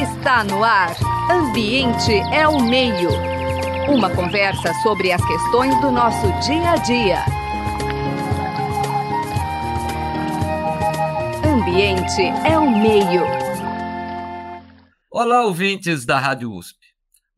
Está 0.00 0.44
no 0.44 0.62
ar. 0.62 0.94
Ambiente 1.28 2.12
é 2.32 2.46
o 2.46 2.60
meio. 2.62 3.10
Uma 3.88 4.08
conversa 4.14 4.72
sobre 4.80 5.10
as 5.10 5.20
questões 5.26 5.74
do 5.80 5.90
nosso 5.90 6.26
dia 6.46 6.70
a 6.70 6.76
dia. 6.76 7.24
Ambiente 11.44 12.22
é 12.48 12.56
o 12.56 12.70
meio. 12.70 13.22
Olá, 15.10 15.42
ouvintes 15.42 16.06
da 16.06 16.20
Rádio 16.20 16.52
USP. 16.52 16.78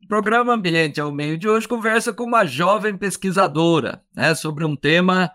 O 0.03 0.07
programa 0.07 0.53
Ambiente 0.53 0.99
é 0.99 1.03
o 1.03 1.11
Meio 1.11 1.35
de 1.35 1.49
hoje 1.49 1.67
conversa 1.67 2.13
com 2.13 2.25
uma 2.25 2.45
jovem 2.45 2.95
pesquisadora 2.95 4.03
né, 4.15 4.35
sobre 4.35 4.63
um 4.63 4.75
tema 4.75 5.31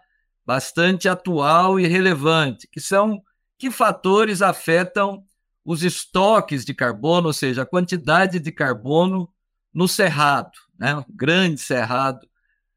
bastante 0.46 1.08
atual 1.08 1.80
e 1.80 1.88
relevante, 1.88 2.68
que 2.70 2.80
são 2.80 3.20
que 3.58 3.68
fatores 3.68 4.42
afetam 4.42 5.24
os 5.64 5.82
estoques 5.82 6.64
de 6.64 6.74
carbono, 6.74 7.28
ou 7.28 7.32
seja, 7.32 7.62
a 7.62 7.66
quantidade 7.66 8.38
de 8.38 8.52
carbono 8.52 9.32
no 9.72 9.88
cerrado, 9.88 10.52
né? 10.78 10.94
um 10.96 11.04
grande 11.08 11.60
cerrado, 11.60 12.26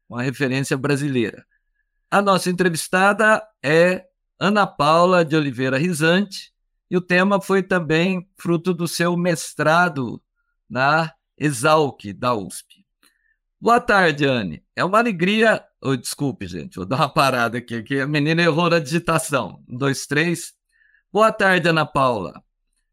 uma 0.08 0.22
referência 0.22 0.76
brasileira. 0.76 1.44
A 2.10 2.22
nossa 2.22 2.48
entrevistada 2.48 3.46
é 3.62 4.06
Ana 4.40 4.66
Paula 4.66 5.24
de 5.24 5.36
Oliveira 5.36 5.76
Risante, 5.76 6.52
e 6.90 6.96
o 6.96 7.00
tema 7.02 7.40
foi 7.40 7.62
também 7.62 8.26
fruto 8.38 8.72
do 8.72 8.88
seu 8.88 9.14
mestrado 9.16 10.22
na 10.68 11.12
Exalc 11.36 12.12
da 12.14 12.34
USP. 12.34 12.86
Boa 13.60 13.80
tarde, 13.80 14.24
Anne. 14.24 14.64
É 14.74 14.84
uma 14.84 14.98
alegria. 14.98 15.62
Oh, 15.82 15.96
desculpe, 15.96 16.46
gente, 16.46 16.76
vou 16.76 16.86
dar 16.86 16.96
uma 16.96 17.08
parada 17.08 17.58
aqui, 17.58 17.82
que 17.82 18.00
a 18.00 18.06
menina 18.06 18.40
errou 18.42 18.70
na 18.70 18.78
digitação. 18.78 19.62
Um, 19.68 19.76
dois, 19.76 20.06
três. 20.06 20.54
Boa 21.12 21.30
tarde, 21.30 21.68
Ana 21.68 21.84
Paula. 21.84 22.42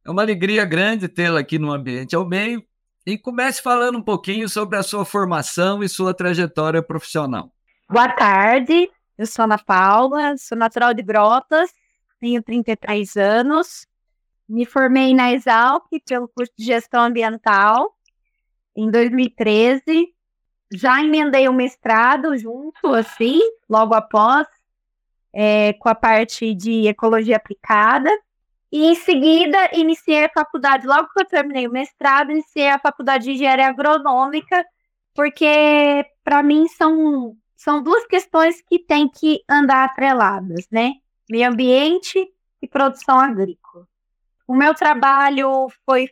É 0.06 0.12
uma 0.12 0.22
alegria 0.22 0.64
grande 0.66 1.08
tê-la 1.08 1.40
aqui 1.40 1.58
no 1.58 1.72
Ambiente 1.72 2.16
ao 2.16 2.24
Meio 2.24 2.64
e 3.08 3.18
comece 3.18 3.60
falando 3.60 3.98
um 3.98 4.04
pouquinho 4.04 4.48
sobre 4.48 4.78
a 4.78 4.84
sua 4.84 5.04
formação 5.04 5.84
e 5.84 5.90
sua 5.90 6.14
trajetória 6.14 6.80
profissional. 6.84 7.52
Boa 7.90 8.10
tarde, 8.10 8.88
eu 9.18 9.26
sou 9.26 9.46
Ana 9.46 9.58
Paula, 9.58 10.38
sou 10.38 10.56
natural 10.56 10.94
de 10.94 11.02
Brotas, 11.02 11.72
tenho 12.20 12.44
33 12.44 13.18
anos, 13.18 13.88
me 14.48 14.64
formei 14.64 15.12
na 15.12 15.34
Exalc 15.34 15.88
pelo 16.08 16.28
curso 16.28 16.54
de 16.56 16.66
Gestão 16.66 17.02
Ambiental 17.02 17.92
em 18.76 18.92
2013, 18.92 20.14
já 20.72 21.04
emendei 21.04 21.48
o 21.48 21.52
um 21.52 21.56
mestrado 21.56 22.38
junto, 22.38 22.94
assim, 22.94 23.40
logo 23.68 23.96
após, 23.96 24.48
é, 25.34 25.74
com 25.74 25.90
a 25.90 25.96
parte 25.96 26.54
de 26.54 26.88
Ecologia 26.88 27.38
Aplicada, 27.38 28.12
e 28.76 28.88
em 28.88 28.96
seguida, 28.96 29.70
iniciei 29.72 30.26
a 30.26 30.30
faculdade, 30.30 30.86
logo 30.86 31.08
que 31.08 31.22
eu 31.22 31.26
terminei 31.26 31.66
o 31.66 31.72
mestrado, 31.72 32.34
iniciei 32.34 32.68
a 32.68 32.78
faculdade 32.78 33.24
de 33.24 33.32
engenharia 33.32 33.70
agronômica, 33.70 34.66
porque 35.14 36.06
para 36.22 36.44
mim 36.44 36.68
são, 36.68 37.38
são 37.56 37.82
duas 37.82 38.06
questões 38.06 38.62
que 38.62 38.78
têm 38.78 39.08
que 39.08 39.42
andar 39.50 39.86
atreladas, 39.86 40.68
né? 40.70 40.92
Meio 41.32 41.48
ambiente 41.48 42.28
e 42.62 42.68
produção 42.68 43.18
agrícola. 43.18 43.88
O 44.46 44.54
meu 44.54 44.76
trabalho 44.76 45.70
foi 45.86 46.10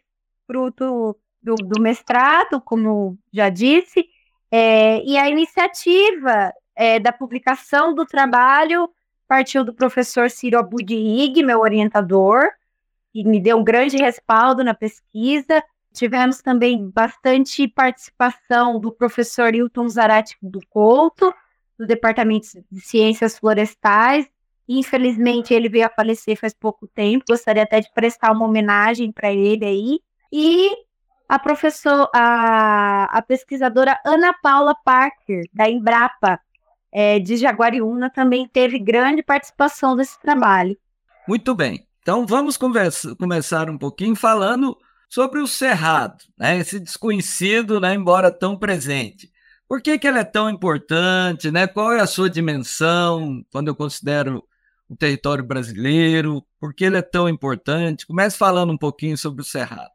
fruto 0.47 1.17
do, 1.41 1.56
do 1.56 1.81
mestrado, 1.81 2.61
como 2.61 3.19
já 3.34 3.50
disse, 3.50 4.06
é, 4.50 5.03
e 5.03 5.17
a 5.17 5.30
iniciativa 5.30 6.53
é, 6.73 6.97
da 6.97 7.11
publicação 7.11 7.94
do 7.94 8.06
trabalho 8.06 8.89
partiu 9.27 9.63
do 9.63 9.73
professor 9.73 10.29
Ciro 10.29 10.59
Abudig, 10.59 11.43
meu 11.43 11.59
orientador, 11.59 12.49
que 13.11 13.23
me 13.23 13.39
deu 13.39 13.57
um 13.57 13.63
grande 13.63 13.97
respaldo 13.97 14.63
na 14.63 14.73
pesquisa. 14.73 15.63
Tivemos 15.93 16.41
também 16.41 16.89
bastante 16.89 17.67
participação 17.67 18.79
do 18.79 18.91
professor 18.91 19.53
Hilton 19.53 19.88
Zarate 19.88 20.35
do 20.41 20.59
Couto, 20.67 21.33
do 21.77 21.85
Departamento 21.85 22.47
de 22.72 22.81
Ciências 22.81 23.38
Florestais. 23.38 24.28
Infelizmente, 24.67 25.53
ele 25.53 25.69
veio 25.69 25.85
a 25.85 25.90
falecer 25.90 26.40
faz 26.40 26.53
pouco 26.53 26.88
tempo. 26.88 27.25
Gostaria 27.29 27.63
até 27.63 27.79
de 27.79 27.91
prestar 27.94 28.31
uma 28.31 28.45
homenagem 28.45 29.11
para 29.11 29.31
ele 29.31 29.66
aí. 29.66 30.00
E 30.31 30.72
a 31.28 31.38
professora, 31.38 32.09
a, 32.13 33.05
a 33.17 33.22
pesquisadora 33.22 34.00
Ana 34.05 34.34
Paula 34.41 34.75
Parker, 34.84 35.44
da 35.53 35.69
Embrapa, 35.69 36.40
é, 36.93 37.19
de 37.19 37.35
Jaguariúna 37.37 38.09
também 38.09 38.47
teve 38.47 38.77
grande 38.77 39.23
participação 39.23 39.95
nesse 39.95 40.19
trabalho. 40.21 40.77
Muito 41.27 41.55
bem. 41.55 41.87
Então 42.01 42.25
vamos 42.27 42.55
conversa, 42.55 43.15
começar 43.15 43.69
um 43.69 43.77
pouquinho 43.77 44.15
falando 44.15 44.77
sobre 45.09 45.39
o 45.39 45.47
cerrado, 45.47 46.23
né? 46.37 46.57
esse 46.57 46.79
desconhecido, 46.79 47.79
né? 47.79 47.95
embora 47.95 48.31
tão 48.31 48.57
presente. 48.57 49.31
Por 49.67 49.81
que, 49.81 49.97
que 49.97 50.07
ele 50.07 50.19
é 50.19 50.23
tão 50.23 50.49
importante? 50.49 51.49
Né? 51.49 51.65
Qual 51.65 51.91
é 51.91 51.99
a 51.99 52.07
sua 52.07 52.29
dimensão 52.29 53.43
quando 53.51 53.69
eu 53.69 53.75
considero 53.75 54.43
o 54.87 54.95
território 54.95 55.43
brasileiro? 55.43 56.43
Por 56.59 56.73
que 56.73 56.85
ele 56.85 56.97
é 56.97 57.01
tão 57.01 57.27
importante? 57.27 58.05
Comece 58.05 58.37
falando 58.37 58.71
um 58.71 58.77
pouquinho 58.77 59.17
sobre 59.17 59.41
o 59.41 59.45
cerrado. 59.45 59.91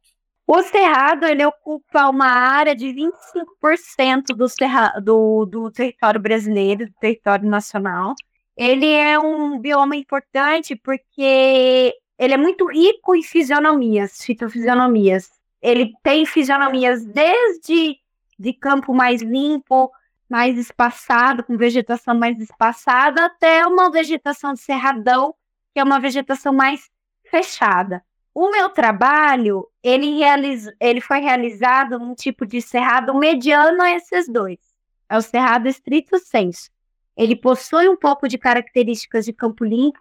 O 0.51 0.63
cerrado 0.63 1.27
ele 1.27 1.45
ocupa 1.45 2.09
uma 2.09 2.25
área 2.25 2.75
de 2.75 2.87
25% 2.87 4.35
do, 4.35 4.49
cerra, 4.49 4.99
do, 4.99 5.45
do 5.45 5.71
território 5.71 6.19
brasileiro, 6.19 6.87
do 6.87 6.93
território 6.95 7.47
nacional. 7.47 8.15
Ele 8.57 8.91
é 8.91 9.19
um 9.19 9.59
bioma 9.59 9.95
importante 9.95 10.75
porque 10.75 11.95
ele 12.19 12.33
é 12.33 12.37
muito 12.39 12.65
rico 12.65 13.15
em 13.15 13.23
fisionomias, 13.23 14.25
fitofisionomias. 14.25 15.29
Ele 15.61 15.93
tem 16.03 16.25
fisionomias 16.25 17.05
desde 17.05 17.99
de 18.39 18.55
campo 18.55 18.95
mais 18.95 19.21
limpo, 19.21 19.93
mais 20.31 20.57
espaçado, 20.57 21.45
com 21.45 21.59
vegetação 21.59 22.15
mais 22.15 22.41
espaçada, 22.41 23.27
até 23.27 23.67
uma 23.67 23.91
vegetação 23.91 24.55
de 24.55 24.61
cerradão, 24.61 25.35
que 25.75 25.81
é 25.81 25.85
uma 25.85 26.01
vegetação 26.01 26.55
mais 26.55 26.89
fechada. 27.31 28.03
O 28.41 28.53
meu 28.53 28.69
trabalho, 28.69 29.69
ele, 29.83 30.17
realiz... 30.17 30.69
ele 30.79 31.01
foi 31.01 31.19
realizado 31.19 31.99
num 31.99 32.15
tipo 32.15 32.47
de 32.47 32.63
cerrado 32.63 33.13
mediano 33.13 33.83
a 33.83 33.91
esses 33.91 34.29
dois. 34.29 34.61
É 35.09 35.17
o 35.17 35.21
cerrado 35.21 35.67
estrito 35.67 36.17
senso. 36.21 36.71
Ele 37.17 37.35
possui 37.35 37.89
um 37.89 37.97
pouco 37.97 38.29
de 38.29 38.39
características 38.39 39.25
de 39.25 39.33
campo 39.33 39.65
limpo, 39.65 39.99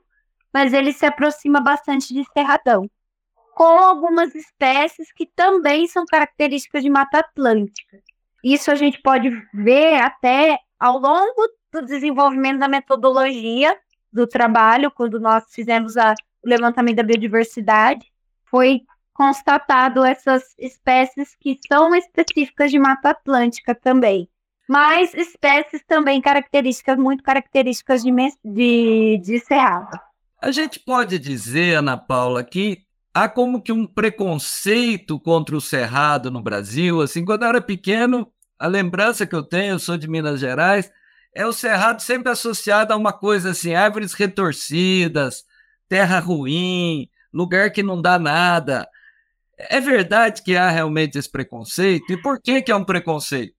mas 0.53 0.71
ele 0.71 0.93
se 0.93 1.03
aproxima 1.03 1.59
bastante 1.59 2.13
de 2.13 2.23
cerradão, 2.31 2.87
com 3.55 3.79
algumas 3.79 4.35
espécies 4.35 5.11
que 5.11 5.25
também 5.25 5.87
são 5.87 6.05
características 6.05 6.83
de 6.83 6.91
Mata 6.91 7.17
Atlântica. 7.17 7.99
Isso 8.43 8.69
a 8.69 8.75
gente 8.75 9.01
pode 9.01 9.31
ver 9.51 9.99
até 9.99 10.59
ao 10.79 10.99
longo 10.99 11.41
do 11.73 11.81
desenvolvimento 11.81 12.59
da 12.59 12.67
metodologia 12.67 13.75
do 14.13 14.27
trabalho, 14.27 14.91
quando 14.91 15.19
nós 15.19 15.43
fizemos 15.49 15.97
a, 15.97 16.13
o 16.43 16.47
levantamento 16.47 16.97
da 16.97 17.03
biodiversidade, 17.03 18.05
foi 18.49 18.81
constatado 19.13 20.05
essas 20.05 20.43
espécies 20.59 21.35
que 21.39 21.57
são 21.67 21.95
específicas 21.95 22.69
de 22.69 22.77
Mata 22.77 23.09
Atlântica 23.09 23.73
também. 23.73 24.29
Mas 24.69 25.13
espécies 25.13 25.81
também 25.87 26.21
características, 26.21 26.97
muito 26.97 27.23
características 27.23 28.03
de, 28.03 28.11
de, 28.43 29.17
de 29.23 29.39
cerrado. 29.39 29.99
A 30.41 30.51
gente 30.51 30.79
pode 30.79 31.17
dizer, 31.17 31.77
Ana 31.77 31.97
Paula, 31.97 32.43
que 32.43 32.85
há 33.13 33.27
como 33.27 33.61
que 33.61 33.71
um 33.71 33.87
preconceito 33.87 35.19
contra 35.19 35.55
o 35.55 35.61
cerrado 35.61 36.29
no 36.29 36.41
Brasil. 36.41 37.01
Assim, 37.01 37.25
quando 37.25 37.41
eu 37.41 37.49
era 37.49 37.61
pequeno, 37.61 38.31
a 38.59 38.67
lembrança 38.67 39.25
que 39.25 39.33
eu 39.33 39.41
tenho, 39.41 39.71
eu 39.71 39.79
sou 39.79 39.97
de 39.97 40.07
Minas 40.07 40.39
Gerais, 40.39 40.91
é 41.33 41.45
o 41.45 41.53
cerrado 41.53 42.01
sempre 42.01 42.31
associado 42.31 42.93
a 42.93 42.97
uma 42.97 43.13
coisa 43.13 43.51
assim, 43.51 43.73
árvores 43.73 44.13
retorcidas, 44.13 45.45
terra 45.89 46.19
ruim, 46.19 47.09
lugar 47.37 47.71
que 47.71 47.83
não 47.83 48.01
dá 48.01 48.17
nada. 48.17 48.87
É 49.57 49.79
verdade 49.79 50.41
que 50.41 50.55
há 50.55 50.69
realmente 50.69 51.17
esse 51.17 51.31
preconceito? 51.31 52.11
E 52.11 52.21
por 52.21 52.41
que, 52.41 52.61
que 52.61 52.71
há 52.71 52.77
um 52.77 52.83
preconceito? 52.83 53.55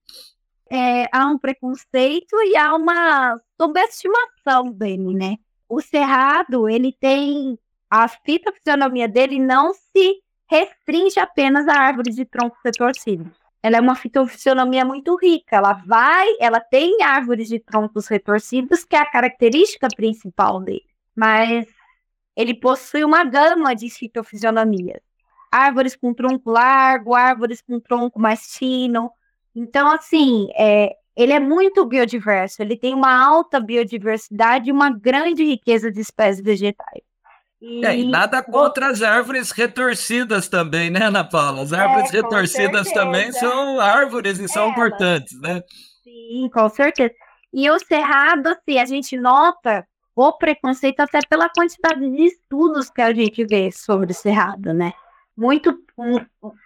É, 0.69 1.05
há 1.11 1.25
um 1.27 1.37
preconceito 1.37 2.35
e 2.43 2.55
há 2.55 2.75
uma 2.75 3.39
subestimação 3.59 4.71
dele, 4.71 5.13
né? 5.13 5.37
O 5.67 5.81
cerrado, 5.81 6.69
ele 6.69 6.95
tem 6.99 7.57
a 7.89 8.07
fitofisionomia 8.07 9.07
dele 9.07 9.39
não 9.39 9.73
se 9.73 10.21
restringe 10.47 11.19
apenas 11.19 11.67
a 11.67 11.73
árvores 11.73 12.15
de 12.15 12.25
troncos 12.25 12.59
retorcidos. 12.63 13.35
Ela 13.61 13.77
é 13.77 13.81
uma 13.81 13.95
fitofisionomia 13.95 14.85
muito 14.85 15.15
rica. 15.17 15.57
Ela 15.57 15.73
vai, 15.73 16.27
ela 16.39 16.59
tem 16.59 17.01
árvores 17.01 17.49
de 17.49 17.59
troncos 17.59 18.07
retorcidos, 18.07 18.83
que 18.83 18.95
é 18.95 18.99
a 18.99 19.09
característica 19.09 19.87
principal 19.95 20.61
dele. 20.61 20.85
Mas 21.15 21.67
ele 22.39 22.53
possui 22.53 23.03
uma 23.03 23.25
gama 23.25 23.75
de 23.75 23.89
fitofisionomias. 23.89 25.01
Árvores 25.51 25.93
com 25.93 26.13
tronco 26.13 26.49
largo, 26.49 27.13
árvores 27.13 27.61
com 27.61 27.81
tronco 27.81 28.17
mais 28.17 28.55
fino. 28.55 29.11
Então, 29.53 29.91
assim, 29.91 30.47
é, 30.55 30.95
ele 31.17 31.33
é 31.33 31.39
muito 31.39 31.85
biodiverso, 31.85 32.61
ele 32.61 32.77
tem 32.77 32.93
uma 32.93 33.13
alta 33.13 33.59
biodiversidade 33.59 34.69
e 34.69 34.71
uma 34.71 34.89
grande 34.89 35.43
riqueza 35.43 35.91
de 35.91 35.99
espécies 35.99 36.41
vegetais. 36.41 37.01
E... 37.61 37.85
É, 37.85 37.97
e 37.97 38.09
nada 38.09 38.41
contra 38.41 38.87
as 38.87 39.01
árvores 39.01 39.51
retorcidas 39.51 40.47
também, 40.47 40.89
né, 40.89 41.07
Ana 41.07 41.25
Paula? 41.25 41.63
As 41.63 41.73
árvores 41.73 42.13
é, 42.13 42.21
retorcidas 42.21 42.89
também 42.93 43.33
são 43.33 43.81
árvores 43.81 44.39
e 44.39 44.47
são 44.47 44.63
Elas. 44.63 44.77
importantes, 44.77 45.41
né? 45.41 45.61
Sim, 46.05 46.49
com 46.53 46.69
certeza. 46.69 47.13
E 47.53 47.69
o 47.69 47.77
cerrado, 47.79 48.47
assim, 48.47 48.79
a 48.79 48.85
gente 48.85 49.17
nota 49.17 49.85
o 50.21 50.33
preconceito 50.33 50.99
até 50.99 51.19
pela 51.21 51.47
quantidade 51.49 52.01
de 52.01 52.23
estudos 52.23 52.89
que 52.89 53.01
a 53.01 53.13
gente 53.13 53.45
vê 53.45 53.71
sobre 53.71 54.13
cerrado, 54.13 54.73
né? 54.73 54.91
Muito, 55.35 55.81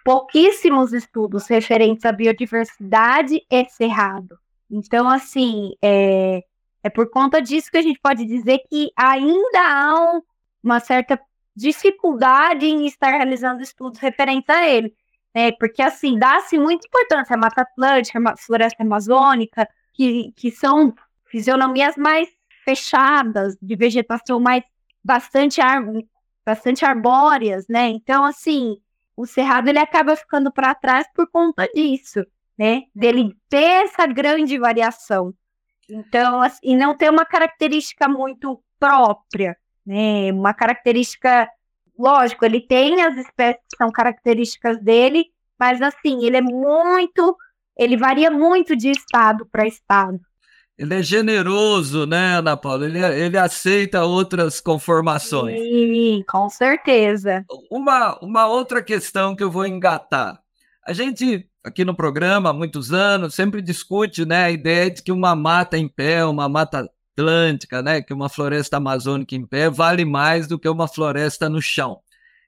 pouquíssimos 0.04 0.92
estudos 0.92 1.46
referentes 1.46 2.04
à 2.04 2.10
biodiversidade 2.10 3.40
e 3.48 3.64
cerrado. 3.66 4.36
Então, 4.68 5.08
assim, 5.08 5.74
é, 5.80 6.42
é 6.82 6.90
por 6.90 7.08
conta 7.08 7.40
disso 7.40 7.70
que 7.70 7.78
a 7.78 7.82
gente 7.82 8.00
pode 8.00 8.24
dizer 8.24 8.58
que 8.68 8.90
ainda 8.96 9.60
há 9.60 10.16
um, 10.16 10.22
uma 10.60 10.80
certa 10.80 11.20
dificuldade 11.54 12.66
em 12.66 12.86
estar 12.86 13.10
realizando 13.10 13.62
estudos 13.62 14.00
referentes 14.00 14.50
a 14.50 14.66
ele. 14.66 14.92
Né? 15.32 15.52
Porque, 15.52 15.80
assim, 15.80 16.18
dá-se 16.18 16.58
muita 16.58 16.88
importância 16.88 17.36
à 17.36 17.38
Mata 17.38 17.62
Atlântica, 17.62 18.18
à 18.18 18.36
Floresta 18.36 18.82
Amazônica, 18.82 19.68
que, 19.92 20.32
que 20.34 20.50
são 20.50 20.92
fisionomias 21.26 21.96
mais 21.96 22.28
fechadas, 22.64 23.56
de 23.60 23.76
vegetação 23.76 24.40
mais 24.40 24.64
bastante, 25.04 25.60
ar, 25.60 25.84
bastante 26.44 26.84
arbóreas, 26.84 27.66
né? 27.68 27.88
Então, 27.88 28.24
assim, 28.24 28.78
o 29.16 29.26
cerrado 29.26 29.68
ele 29.68 29.78
acaba 29.78 30.16
ficando 30.16 30.50
para 30.50 30.74
trás 30.74 31.06
por 31.14 31.30
conta 31.30 31.68
disso, 31.74 32.24
né? 32.58 32.82
Dele 32.94 33.36
ter 33.48 33.84
essa 33.84 34.06
grande 34.06 34.58
variação. 34.58 35.34
Então, 35.88 36.40
assim, 36.40 36.60
e 36.62 36.76
não 36.76 36.96
ter 36.96 37.10
uma 37.10 37.24
característica 37.24 38.08
muito 38.08 38.62
própria, 38.78 39.56
né? 39.86 40.32
Uma 40.32 40.54
característica, 40.54 41.48
lógico, 41.98 42.44
ele 42.44 42.60
tem 42.60 43.02
as 43.02 43.16
espécies 43.16 43.62
que 43.70 43.76
são 43.76 43.92
características 43.92 44.80
dele, 44.80 45.26
mas 45.58 45.80
assim, 45.82 46.24
ele 46.24 46.38
é 46.38 46.42
muito, 46.42 47.36
ele 47.76 47.96
varia 47.96 48.30
muito 48.30 48.74
de 48.74 48.90
estado 48.90 49.46
para 49.46 49.66
estado. 49.66 50.18
Ele 50.76 50.94
é 50.94 51.02
generoso, 51.02 52.04
né, 52.04 52.36
Ana 52.38 52.56
Paula? 52.56 52.84
Ele, 52.86 52.98
ele 52.98 53.38
aceita 53.38 54.04
outras 54.04 54.60
conformações. 54.60 55.56
Sim, 55.60 56.24
com 56.28 56.48
certeza. 56.48 57.44
Uma, 57.70 58.18
uma 58.20 58.46
outra 58.48 58.82
questão 58.82 59.36
que 59.36 59.44
eu 59.44 59.50
vou 59.50 59.66
engatar. 59.66 60.40
A 60.84 60.92
gente, 60.92 61.48
aqui 61.62 61.84
no 61.84 61.94
programa, 61.94 62.50
há 62.50 62.52
muitos 62.52 62.92
anos, 62.92 63.34
sempre 63.34 63.62
discute 63.62 64.24
né, 64.26 64.44
a 64.44 64.50
ideia 64.50 64.90
de 64.90 65.00
que 65.02 65.12
uma 65.12 65.36
mata 65.36 65.78
em 65.78 65.86
pé, 65.86 66.24
uma 66.24 66.48
mata 66.48 66.90
atlântica, 67.14 67.80
né, 67.80 68.02
que 68.02 68.12
uma 68.12 68.28
floresta 68.28 68.76
amazônica 68.78 69.34
em 69.36 69.46
pé 69.46 69.70
vale 69.70 70.04
mais 70.04 70.48
do 70.48 70.58
que 70.58 70.68
uma 70.68 70.88
floresta 70.88 71.48
no 71.48 71.62
chão. 71.62 72.00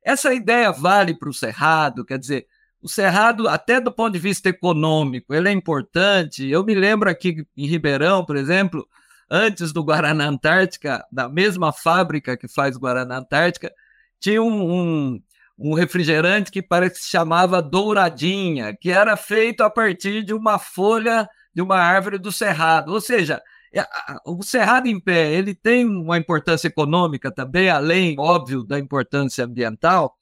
Essa 0.04 0.34
ideia 0.34 0.72
vale 0.72 1.14
para 1.14 1.28
o 1.28 1.34
cerrado, 1.34 2.04
quer 2.04 2.18
dizer, 2.18 2.46
o 2.86 2.88
cerrado, 2.88 3.48
até 3.48 3.80
do 3.80 3.90
ponto 3.90 4.12
de 4.12 4.18
vista 4.20 4.48
econômico, 4.48 5.34
ele 5.34 5.48
é 5.48 5.52
importante. 5.52 6.48
Eu 6.48 6.64
me 6.64 6.72
lembro 6.72 7.10
aqui 7.10 7.44
em 7.56 7.66
Ribeirão, 7.66 8.24
por 8.24 8.36
exemplo, 8.36 8.86
antes 9.28 9.72
do 9.72 9.82
Guaraná 9.82 10.28
Antártica, 10.28 11.04
da 11.10 11.28
mesma 11.28 11.72
fábrica 11.72 12.36
que 12.36 12.46
faz 12.46 12.76
Guaraná 12.76 13.18
Antártica, 13.18 13.72
tinha 14.20 14.40
um, 14.40 14.70
um, 14.70 15.22
um 15.58 15.74
refrigerante 15.74 16.52
que 16.52 16.62
parece 16.62 16.94
que 16.94 17.00
se 17.00 17.10
chamava 17.10 17.60
Douradinha, 17.60 18.72
que 18.80 18.92
era 18.92 19.16
feito 19.16 19.64
a 19.64 19.68
partir 19.70 20.22
de 20.22 20.32
uma 20.32 20.56
folha 20.56 21.28
de 21.52 21.60
uma 21.60 21.78
árvore 21.78 22.18
do 22.18 22.30
cerrado. 22.30 22.92
Ou 22.92 23.00
seja, 23.00 23.42
é, 23.74 23.84
o 24.24 24.44
cerrado 24.44 24.86
em 24.86 25.00
pé 25.00 25.32
ele 25.32 25.56
tem 25.56 25.84
uma 25.84 26.18
importância 26.18 26.68
econômica 26.68 27.32
também, 27.32 27.68
além, 27.68 28.14
óbvio, 28.16 28.62
da 28.62 28.78
importância 28.78 29.44
ambiental. 29.44 30.14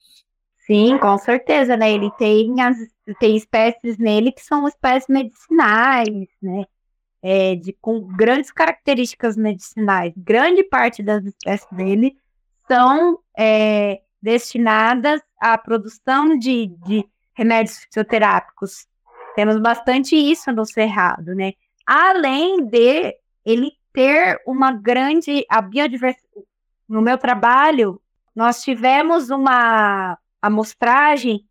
Sim, 0.67 0.99
com 0.99 1.19
certeza, 1.19 1.77
né? 1.77 1.93
Ele 1.93 2.11
tem 2.13 2.61
as 2.63 2.77
tem 3.19 3.37
espécies 3.37 3.99
nele 3.99 4.33
que 4.33 4.43
são 4.43 4.67
espécies 4.67 5.09
medicinais, 5.09 6.29
né? 6.43 6.65
É, 7.23 7.55
de, 7.57 7.73
com 7.81 8.01
grandes 8.01 8.51
características 8.51 9.37
medicinais. 9.37 10.13
Grande 10.17 10.63
parte 10.63 11.03
das 11.03 11.25
espécies 11.25 11.69
dele 11.71 12.17
são 12.67 13.19
é, 13.37 14.01
destinadas 14.21 15.21
à 15.41 15.57
produção 15.59 16.39
de, 16.39 16.67
de 16.87 17.05
remédios 17.35 17.79
fitoterápicos. 17.79 18.87
Temos 19.35 19.59
bastante 19.59 20.17
isso 20.17 20.51
no 20.53 20.65
cerrado, 20.65 21.35
né? 21.35 21.53
Além 21.87 22.65
de 22.67 23.15
ele 23.45 23.73
ter 23.93 24.41
uma 24.47 24.73
grande 24.73 25.45
a 25.49 25.61
biodiversidade. 25.61 26.47
No 26.89 27.03
meu 27.03 27.19
trabalho, 27.19 28.01
nós 28.35 28.63
tivemos 28.63 29.31
uma 29.31 30.19
amostragem 30.47 31.45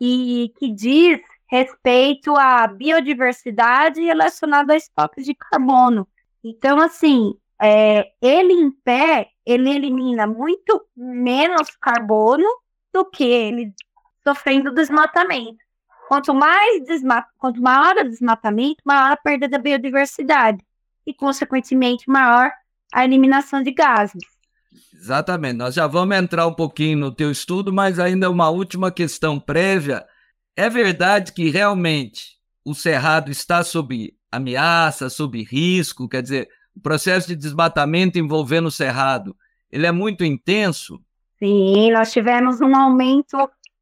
e 0.00 0.52
que 0.58 0.70
diz 0.72 1.20
respeito 1.46 2.34
à 2.36 2.66
biodiversidade 2.66 4.02
relacionada 4.02 4.72
a 4.72 4.76
estoques 4.76 5.24
de 5.24 5.34
carbono. 5.34 6.06
Então, 6.42 6.78
assim, 6.80 7.34
é, 7.60 8.10
ele 8.20 8.52
em 8.52 8.70
pé, 8.70 9.30
ele 9.46 9.70
elimina 9.70 10.26
muito 10.26 10.84
menos 10.96 11.70
carbono 11.80 12.44
do 12.92 13.04
que 13.04 13.24
ele 13.24 13.72
sofrendo 14.26 14.74
desmatamento. 14.74 15.58
Quanto 16.08 16.34
mais 16.34 16.84
desma 16.84 17.26
quanto 17.38 17.62
maior 17.62 17.96
o 17.96 18.08
desmatamento, 18.08 18.82
maior 18.84 19.12
a 19.12 19.16
perda 19.16 19.48
da 19.48 19.58
biodiversidade 19.58 20.62
e, 21.06 21.14
consequentemente, 21.14 22.08
maior 22.08 22.50
a 22.92 23.04
eliminação 23.04 23.62
de 23.62 23.70
gases. 23.70 24.33
Exatamente. 24.92 25.56
Nós 25.56 25.74
já 25.74 25.86
vamos 25.86 26.16
entrar 26.16 26.46
um 26.46 26.54
pouquinho 26.54 26.98
no 26.98 27.12
teu 27.12 27.30
estudo, 27.30 27.72
mas 27.72 27.98
ainda 27.98 28.30
uma 28.30 28.48
última 28.48 28.90
questão 28.90 29.38
prévia. 29.38 30.04
É 30.56 30.70
verdade 30.70 31.32
que 31.32 31.50
realmente 31.50 32.38
o 32.64 32.74
cerrado 32.74 33.30
está 33.30 33.62
sob 33.62 34.14
ameaça, 34.32 35.10
sob 35.10 35.42
risco? 35.42 36.08
Quer 36.08 36.22
dizer, 36.22 36.48
o 36.74 36.80
processo 36.80 37.28
de 37.28 37.36
desmatamento 37.36 38.18
envolvendo 38.18 38.66
o 38.66 38.70
cerrado, 38.70 39.36
ele 39.70 39.86
é 39.86 39.92
muito 39.92 40.24
intenso? 40.24 41.00
Sim, 41.38 41.92
nós 41.92 42.12
tivemos 42.12 42.60
um 42.60 42.74
aumento 42.74 43.36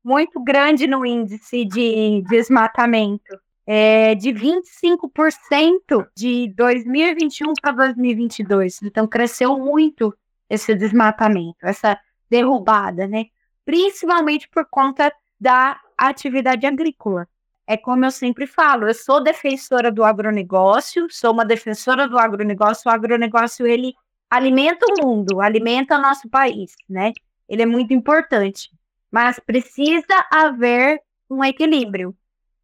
muito 0.05 0.43
grande 0.43 0.87
no 0.87 1.07
índice 1.07 1.65
de 1.65 2.23
desmatamento. 2.29 3.39
É, 3.65 4.17
de 4.17 4.33
25% 4.33 6.05
de 6.17 6.53
2021 6.57 7.53
para 7.63 7.71
2022. 7.73 8.83
Então, 8.83 9.07
cresceu 9.07 9.57
muito 9.57 10.13
esse 10.53 10.75
desmatamento, 10.75 11.57
essa 11.63 11.99
derrubada, 12.29 13.07
né? 13.07 13.25
Principalmente 13.65 14.47
por 14.51 14.67
conta 14.67 15.11
da 15.41 15.81
atividade 15.97 16.67
agrícola. 16.67 17.27
É 17.67 17.75
como 17.75 18.05
eu 18.05 18.11
sempre 18.11 18.47
falo, 18.47 18.87
eu 18.87 18.93
sou 18.93 19.23
defensora 19.23 19.91
do 19.91 20.05
agronegócio, 20.05 21.07
sou 21.11 21.33
uma 21.33 21.45
defensora 21.45 22.07
do 22.07 22.19
agronegócio. 22.19 22.91
O 22.91 22.93
agronegócio 22.93 23.67
ele 23.67 23.95
alimenta 24.29 24.85
o 24.91 25.07
mundo, 25.07 25.41
alimenta 25.41 25.97
o 25.97 26.03
nosso 26.03 26.29
país, 26.29 26.75
né? 26.87 27.13
Ele 27.49 27.63
é 27.63 27.67
muito 27.67 27.95
importante, 27.95 28.71
mas 29.11 29.41
precisa 29.41 30.27
haver 30.31 31.01
um 31.31 31.43
equilíbrio 31.43 32.15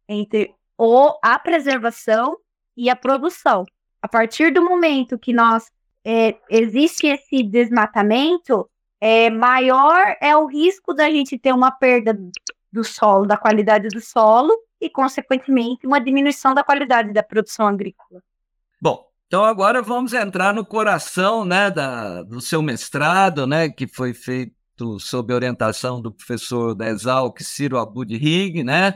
entre 0.07 0.53
o, 0.77 1.17
a 1.23 1.39
preservação 1.39 2.37
e 2.77 2.87
a 2.87 2.95
produção. 2.95 3.65
A 3.99 4.07
partir 4.07 4.53
do 4.53 4.63
momento 4.63 5.17
que 5.17 5.33
nós 5.33 5.71
é, 6.11 6.39
existe 6.49 7.05
esse 7.05 7.43
desmatamento, 7.43 8.67
é, 8.99 9.29
maior 9.29 10.15
é 10.19 10.35
o 10.35 10.47
risco 10.47 10.91
da 10.91 11.07
gente 11.07 11.37
ter 11.37 11.53
uma 11.53 11.69
perda 11.69 12.17
do 12.73 12.83
solo, 12.83 13.27
da 13.27 13.37
qualidade 13.37 13.89
do 13.89 14.01
solo 14.01 14.51
e, 14.81 14.89
consequentemente, 14.89 15.85
uma 15.85 16.01
diminuição 16.01 16.55
da 16.55 16.63
qualidade 16.63 17.13
da 17.13 17.21
produção 17.21 17.67
agrícola. 17.67 18.23
Bom, 18.81 19.05
então 19.27 19.45
agora 19.45 19.83
vamos 19.83 20.11
entrar 20.13 20.51
no 20.51 20.65
coração 20.65 21.45
né, 21.45 21.69
da, 21.69 22.23
do 22.23 22.41
seu 22.41 22.63
mestrado, 22.63 23.45
né, 23.45 23.69
que 23.69 23.87
foi 23.87 24.11
feito 24.11 24.55
sob 24.99 25.31
orientação 25.31 26.01
do 26.01 26.11
professor 26.11 26.73
da 26.73 26.89
Exalc, 26.89 27.39
Ciro 27.43 27.77
Abud 27.77 28.17
Rig, 28.17 28.63
né? 28.63 28.95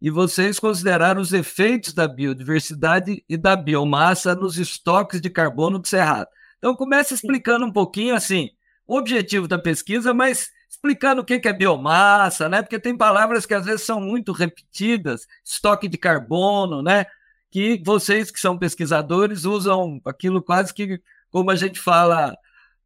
E 0.00 0.08
vocês 0.08 0.60
consideraram 0.60 1.20
os 1.20 1.32
efeitos 1.32 1.92
da 1.92 2.06
biodiversidade 2.06 3.24
e 3.28 3.36
da 3.36 3.56
biomassa 3.56 4.36
nos 4.36 4.56
estoques 4.56 5.20
de 5.20 5.30
carbono 5.30 5.80
do 5.80 5.88
Cerrado. 5.88 6.28
Então, 6.64 6.74
comece 6.74 7.12
explicando 7.12 7.66
um 7.66 7.70
pouquinho, 7.70 8.14
assim, 8.14 8.48
o 8.86 8.96
objetivo 8.96 9.46
da 9.46 9.58
pesquisa, 9.58 10.14
mas 10.14 10.48
explicando 10.66 11.20
o 11.20 11.24
que 11.24 11.38
é 11.44 11.52
biomassa, 11.52 12.48
né? 12.48 12.62
Porque 12.62 12.78
tem 12.78 12.96
palavras 12.96 13.44
que 13.44 13.52
às 13.52 13.66
vezes 13.66 13.82
são 13.82 14.00
muito 14.00 14.32
repetidas, 14.32 15.26
estoque 15.44 15.86
de 15.86 15.98
carbono, 15.98 16.80
né? 16.80 17.04
Que 17.50 17.82
vocês 17.84 18.30
que 18.30 18.40
são 18.40 18.56
pesquisadores 18.56 19.44
usam 19.44 20.00
aquilo 20.06 20.40
quase 20.42 20.72
que 20.72 21.02
como 21.30 21.50
a 21.50 21.54
gente 21.54 21.78
fala 21.78 22.34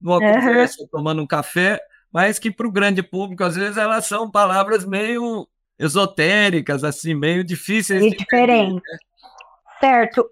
numa 0.00 0.16
uhum. 0.16 0.34
conversa, 0.34 0.88
tomando 0.90 1.22
um 1.22 1.26
café, 1.26 1.80
mas 2.12 2.36
que 2.36 2.50
para 2.50 2.66
o 2.66 2.72
grande 2.72 3.00
público, 3.00 3.44
às 3.44 3.54
vezes, 3.54 3.76
elas 3.76 4.06
são 4.06 4.28
palavras 4.28 4.84
meio 4.84 5.46
esotéricas, 5.78 6.82
assim, 6.82 7.14
meio 7.14 7.44
difíceis. 7.44 8.02
E 8.02 8.10
de 8.10 8.16
diferente. 8.16 8.70
Entender, 8.70 8.82
né? 8.90 8.98
Certo. 9.78 10.28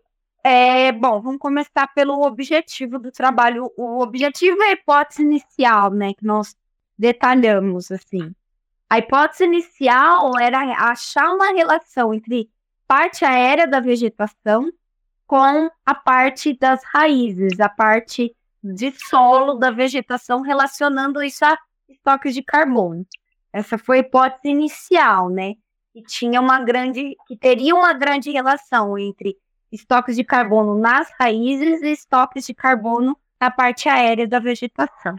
É, 0.49 0.93
bom, 0.93 1.21
vamos 1.21 1.41
começar 1.41 1.89
pelo 1.93 2.25
objetivo 2.25 3.01
do 3.01 3.11
trabalho. 3.11 3.69
O 3.77 4.01
objetivo 4.01 4.63
é 4.63 4.67
a 4.69 4.73
hipótese 4.75 5.23
inicial, 5.23 5.91
né, 5.91 6.15
que 6.15 6.25
nós 6.25 6.55
detalhamos 6.97 7.91
assim. 7.91 8.33
A 8.89 9.01
hipótese 9.01 9.43
inicial 9.43 10.39
era 10.39 10.61
achar 10.89 11.35
uma 11.35 11.49
relação 11.49 12.15
entre 12.15 12.49
parte 12.87 13.25
aérea 13.25 13.67
da 13.67 13.81
vegetação 13.81 14.71
com 15.27 15.69
a 15.85 15.95
parte 15.97 16.57
das 16.57 16.81
raízes, 16.95 17.59
a 17.59 17.69
parte 17.69 18.33
de 18.63 18.93
solo 18.93 19.55
da 19.55 19.73
vegetação, 19.73 20.43
relacionando 20.43 21.25
isso 21.25 21.45
a 21.45 21.59
estoques 21.89 22.33
de 22.33 22.45
carbono. 22.45 23.05
Essa 23.53 23.77
foi 23.77 23.97
a 23.97 24.01
hipótese 24.03 24.49
inicial, 24.49 25.29
né? 25.29 25.55
Que 25.93 26.05
tinha 26.05 26.41
uma 26.41 26.61
grande, 26.61 27.17
que 27.27 27.37
teria 27.37 27.75
uma 27.75 27.93
grande 27.93 28.31
relação 28.31 28.97
entre 28.97 29.37
estoques 29.77 30.17
de 30.17 30.25
carbono 30.25 30.79
nas 30.79 31.09
raízes 31.19 31.83
e 31.83 31.93
estoques 31.93 32.45
de 32.45 32.55
carbono 32.55 33.17
na 33.41 33.51
parte 33.51 33.89
aérea 33.89 34.27
da 34.27 34.39
vegetação. 34.39 35.17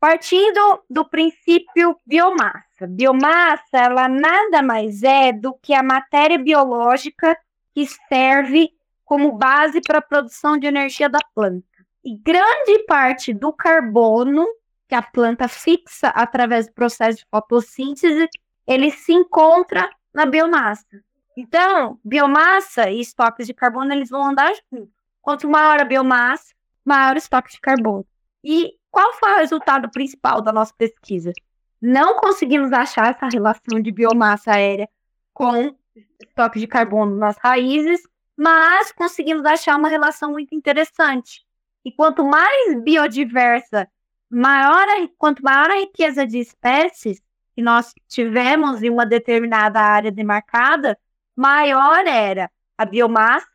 Partindo 0.00 0.82
do 0.88 1.04
princípio 1.04 1.96
biomassa. 2.06 2.86
Biomassa, 2.88 3.76
ela 3.76 4.08
nada 4.08 4.62
mais 4.62 5.02
é 5.02 5.32
do 5.32 5.54
que 5.54 5.74
a 5.74 5.82
matéria 5.82 6.38
biológica 6.38 7.36
que 7.74 7.86
serve 8.08 8.70
como 9.04 9.32
base 9.32 9.80
para 9.80 9.98
a 9.98 10.02
produção 10.02 10.56
de 10.56 10.66
energia 10.66 11.08
da 11.08 11.18
planta. 11.34 11.66
E 12.04 12.16
grande 12.16 12.84
parte 12.86 13.32
do 13.32 13.52
carbono 13.52 14.46
que 14.88 14.94
a 14.94 15.02
planta 15.02 15.48
fixa 15.48 16.08
através 16.08 16.66
do 16.66 16.72
processo 16.72 17.18
de 17.18 17.26
fotossíntese, 17.30 18.28
ele 18.66 18.90
se 18.90 19.12
encontra 19.12 19.90
na 20.14 20.24
biomassa. 20.24 21.02
Então, 21.40 22.00
biomassa 22.04 22.90
e 22.90 23.00
estoques 23.00 23.46
de 23.46 23.54
carbono, 23.54 23.92
eles 23.92 24.10
vão 24.10 24.26
andar 24.26 24.52
juntos. 24.72 24.92
Quanto 25.22 25.48
maior 25.48 25.80
a 25.80 25.84
biomassa, 25.84 26.52
maior 26.84 27.14
o 27.14 27.18
estoque 27.18 27.52
de 27.52 27.60
carbono. 27.60 28.04
E 28.42 28.72
qual 28.90 29.12
foi 29.12 29.34
o 29.34 29.36
resultado 29.36 29.88
principal 29.88 30.42
da 30.42 30.52
nossa 30.52 30.74
pesquisa? 30.76 31.32
Não 31.80 32.16
conseguimos 32.16 32.72
achar 32.72 33.14
essa 33.14 33.28
relação 33.28 33.80
de 33.80 33.92
biomassa 33.92 34.50
aérea 34.50 34.88
com 35.32 35.76
estoque 36.20 36.58
de 36.58 36.66
carbono 36.66 37.14
nas 37.14 37.36
raízes, 37.38 38.02
mas 38.36 38.90
conseguimos 38.90 39.44
achar 39.44 39.76
uma 39.76 39.88
relação 39.88 40.32
muito 40.32 40.56
interessante. 40.56 41.46
E 41.84 41.92
quanto 41.92 42.24
mais 42.24 42.82
biodiversa, 42.82 43.88
maior 44.28 44.88
a, 44.88 45.08
quanto 45.16 45.40
maior 45.44 45.70
a 45.70 45.78
riqueza 45.78 46.26
de 46.26 46.40
espécies 46.40 47.22
que 47.54 47.62
nós 47.62 47.94
tivemos 48.08 48.82
em 48.82 48.90
uma 48.90 49.06
determinada 49.06 49.80
área 49.80 50.10
demarcada, 50.10 50.98
maior 51.38 52.04
era 52.04 52.50
a 52.76 52.84
biomassa 52.84 53.46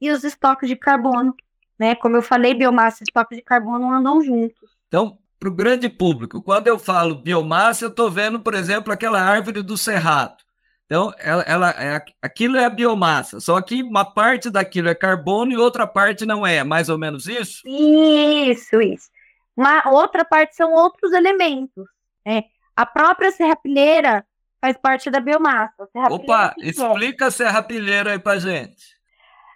e 0.00 0.10
os 0.10 0.22
estoques 0.22 0.68
de 0.68 0.76
carbono. 0.76 1.34
Né? 1.78 1.96
Como 1.96 2.16
eu 2.16 2.22
falei, 2.22 2.54
biomassa 2.54 3.02
e 3.02 3.04
estoques 3.04 3.36
de 3.36 3.42
carbono 3.42 3.92
andam 3.92 4.22
juntos. 4.22 4.70
Então, 4.86 5.18
para 5.40 5.48
o 5.48 5.54
grande 5.54 5.88
público, 5.88 6.40
quando 6.40 6.68
eu 6.68 6.78
falo 6.78 7.16
biomassa, 7.16 7.84
eu 7.84 7.88
estou 7.88 8.08
vendo, 8.10 8.38
por 8.38 8.54
exemplo, 8.54 8.92
aquela 8.92 9.20
árvore 9.20 9.62
do 9.62 9.76
cerrado. 9.76 10.36
Então, 10.86 11.12
ela, 11.18 11.42
ela 11.42 11.70
é, 11.70 12.04
aquilo 12.22 12.56
é 12.56 12.66
a 12.66 12.70
biomassa, 12.70 13.40
só 13.40 13.60
que 13.60 13.82
uma 13.82 14.04
parte 14.04 14.50
daquilo 14.50 14.88
é 14.88 14.94
carbono 14.94 15.50
e 15.50 15.56
outra 15.56 15.86
parte 15.86 16.24
não 16.24 16.46
é, 16.46 16.62
mais 16.62 16.88
ou 16.88 16.98
menos 16.98 17.26
isso? 17.26 17.62
Isso, 17.66 18.80
isso. 18.80 19.08
Uma 19.56 19.88
outra 19.90 20.24
parte 20.24 20.54
são 20.54 20.72
outros 20.72 21.12
elementos. 21.12 21.84
É. 22.24 22.44
A 22.76 22.84
própria 22.84 23.32
serrapilheira 23.32 24.24
faz 24.64 24.78
parte 24.78 25.10
da 25.10 25.20
biomassa. 25.20 25.86
Opa, 26.10 26.54
explica 26.58 27.26
a 27.26 27.30
serrapilheira 27.30 28.12
aí 28.12 28.18
para 28.18 28.38
gente. 28.38 28.94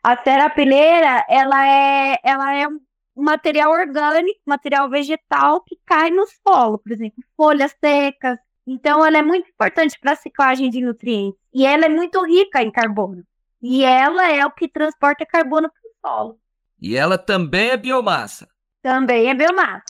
A 0.05 0.23
serrapilheira, 0.23 1.25
ela 1.31 1.67
é, 1.67 2.19
ela 2.23 2.55
é 2.55 2.67
material 3.17 3.73
orgânico, 3.73 4.38
material 4.47 4.91
vegetal 4.91 5.62
que 5.62 5.79
cai 5.87 6.11
no 6.11 6.27
solo, 6.47 6.79
por 6.79 6.93
exemplo, 6.93 7.25
folhas 7.35 7.75
secas. 7.83 8.38
Então, 8.67 9.05
ela 9.05 9.17
é 9.17 9.23
muito 9.23 9.49
importante 9.49 9.99
para 9.99 10.12
a 10.12 10.17
ciclagem 10.17 10.69
de 10.69 10.83
nutrientes. 10.83 11.41
E 11.55 11.65
ela 11.65 11.87
é 11.87 11.88
muito 11.88 12.23
rica 12.27 12.62
em 12.62 12.71
carbono. 12.71 13.25
E 13.62 13.83
ela 13.83 14.31
é 14.31 14.45
o 14.45 14.50
que 14.50 14.69
transporta 14.69 15.25
carbono 15.25 15.71
para 15.71 15.91
o 15.91 16.17
solo. 16.19 16.38
E 16.79 16.95
ela 16.95 17.17
também 17.17 17.71
é 17.71 17.79
biomassa. 17.79 18.47
Também 18.83 19.31
é 19.31 19.35
biomassa. 19.35 19.85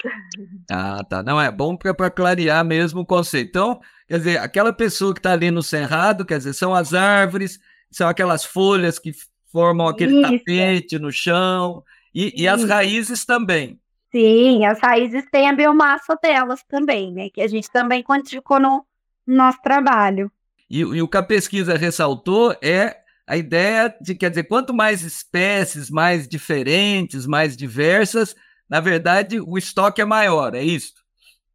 Ah, 0.71 1.03
tá. 1.03 1.25
Não, 1.25 1.41
é 1.41 1.51
bom 1.51 1.77
para 1.77 2.09
clarear 2.09 2.65
mesmo 2.65 3.01
o 3.01 3.07
conceito. 3.07 3.49
Então, 3.49 3.81
quer 4.09 4.19
dizer, 4.19 4.38
aquela 4.38 4.73
pessoa 4.73 5.12
que 5.12 5.21
está 5.21 5.33
ali 5.33 5.50
no 5.50 5.62
cerrado, 5.62 6.25
quer 6.25 6.38
dizer, 6.38 6.55
são 6.55 6.75
as 6.75 6.95
árvores, 6.95 7.61
são 7.91 8.09
aquelas 8.09 8.45
folhas 8.45 8.99
que 8.99 9.12
formam 9.53 9.87
aquele 9.87 10.21
Isso. 10.21 10.23
tapete 10.23 10.99
no 10.99 11.12
chão, 11.12 11.85
e, 12.15 12.43
e, 12.43 12.49
as 12.49 12.65
raízes 12.65 13.25
também. 13.25 13.79
Sim, 14.11 14.65
as 14.65 14.81
raízes 14.81 15.25
têm 15.31 15.49
a 15.49 15.53
biomassa 15.53 16.19
delas 16.21 16.65
também, 16.67 17.12
né? 17.12 17.29
Que 17.31 17.43
a 17.43 17.47
gente 17.47 17.71
também 17.71 18.03
quantificou 18.03 18.59
no 18.59 18.85
nosso 19.27 19.61
trabalho. 19.62 20.33
E, 20.69 20.81
e 20.81 21.03
o 21.03 21.07
que 21.07 21.17
a 21.17 21.23
pesquisa 21.23 21.77
ressaltou 21.77 22.57
é 22.62 22.97
a 23.27 23.37
ideia 23.37 23.95
de, 24.00 24.15
quer 24.15 24.31
dizer, 24.31 24.45
quanto 24.45 24.73
mais 24.73 25.03
espécies, 25.03 25.91
mais 25.91 26.27
diferentes, 26.27 27.27
mais 27.27 27.55
diversas, 27.57 28.35
na 28.69 28.81
verdade, 28.81 29.38
o 29.41 29.59
estoque 29.59 30.00
é 30.00 30.05
maior, 30.05 30.55
é 30.55 30.62
isso? 30.62 30.95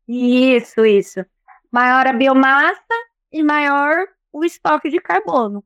Isso, 0.07 0.85
isso. 0.85 1.25
Maior 1.73 2.05
a 2.05 2.13
biomassa 2.13 2.93
e 3.31 3.41
maior 3.41 4.05
o 4.31 4.45
estoque 4.45 4.91
de 4.91 5.01
carbono. 5.01 5.63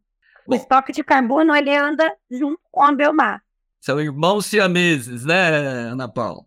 O 0.47 0.51
Bom, 0.51 0.55
estoque 0.55 0.93
de 0.93 1.03
carbono 1.03 1.53
ele 1.53 1.75
anda 1.75 2.15
junto 2.31 2.61
com 2.71 2.81
a 2.81 2.93
biomassa. 2.93 3.41
São 3.81 3.99
irmãos 3.99 4.45
siameses, 4.45 5.25
né, 5.25 5.49
Ana 5.91 6.07
Paula? 6.07 6.45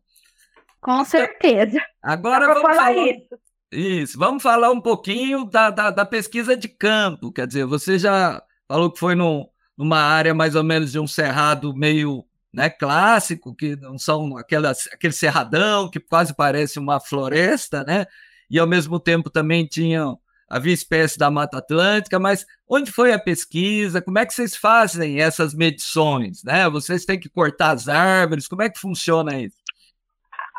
Com 0.80 1.04
certeza. 1.04 1.78
Agora 2.02 2.46
vamos 2.46 2.62
falar, 2.62 2.74
falar 2.74 2.96
isso. 2.96 3.38
Isso, 3.70 4.18
vamos 4.18 4.42
falar 4.42 4.70
um 4.70 4.80
pouquinho 4.80 5.44
da, 5.44 5.68
da, 5.68 5.90
da, 5.90 6.06
pesquisa 6.06 6.56
de 6.56 6.66
campo. 6.66 7.30
Quer 7.30 7.46
dizer, 7.46 7.66
você 7.66 7.98
já 7.98 8.42
falou 8.66 8.90
que 8.90 8.98
foi 8.98 9.14
no, 9.14 9.46
numa 9.76 9.98
área 9.98 10.32
mais 10.32 10.56
ou 10.56 10.64
menos 10.64 10.90
de 10.90 10.98
um 10.98 11.06
cerrado 11.06 11.76
meio 11.76 12.24
né, 12.50 12.70
clássico, 12.70 13.54
que 13.54 13.76
não 13.76 13.98
são 13.98 14.38
aquele 14.38 15.12
cerradão 15.12 15.90
que 15.90 16.00
quase 16.00 16.34
parece 16.34 16.78
uma 16.78 16.98
floresta, 16.98 17.84
né? 17.84 18.06
E 18.50 18.59
ao 18.59 18.66
mesmo 18.66 18.99
tempo 18.99 19.30
também 19.30 19.66
tinham 19.66 20.19
havia 20.50 20.75
espécies 20.75 21.16
da 21.16 21.30
Mata 21.30 21.59
Atlântica, 21.59 22.19
mas 22.19 22.45
onde 22.69 22.90
foi 22.90 23.12
a 23.12 23.19
pesquisa? 23.19 24.02
Como 24.02 24.19
é 24.19 24.26
que 24.26 24.35
vocês 24.35 24.57
fazem 24.57 25.21
essas 25.21 25.54
medições? 25.54 26.42
Né? 26.42 26.69
Vocês 26.69 27.04
têm 27.04 27.21
que 27.21 27.28
cortar 27.28 27.71
as 27.71 27.88
árvores? 27.88 28.49
Como 28.49 28.61
é 28.61 28.69
que 28.69 28.80
funciona 28.80 29.38
isso? 29.38 29.57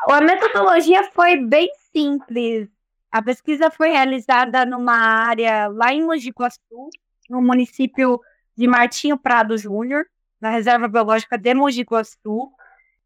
A 0.08 0.20
metodologia 0.22 1.10
foi 1.12 1.36
bem 1.36 1.70
simples. 1.92 2.68
A 3.10 3.20
pesquisa 3.22 3.70
foi 3.70 3.90
realizada 3.90 4.64
numa 4.64 4.96
área 4.96 5.68
lá 5.68 5.92
em 5.92 6.02
Mogi 6.02 6.30
Guaçu, 6.30 6.88
no 7.28 7.42
município 7.42 8.18
de 8.56 8.66
Martinho 8.66 9.18
Prado 9.18 9.56
Júnior, 9.58 10.06
na 10.40 10.50
Reserva 10.50 10.88
Biológica 10.88 11.36
de 11.36 11.54
Mogi 11.54 11.82
Guaçu. 11.82 12.50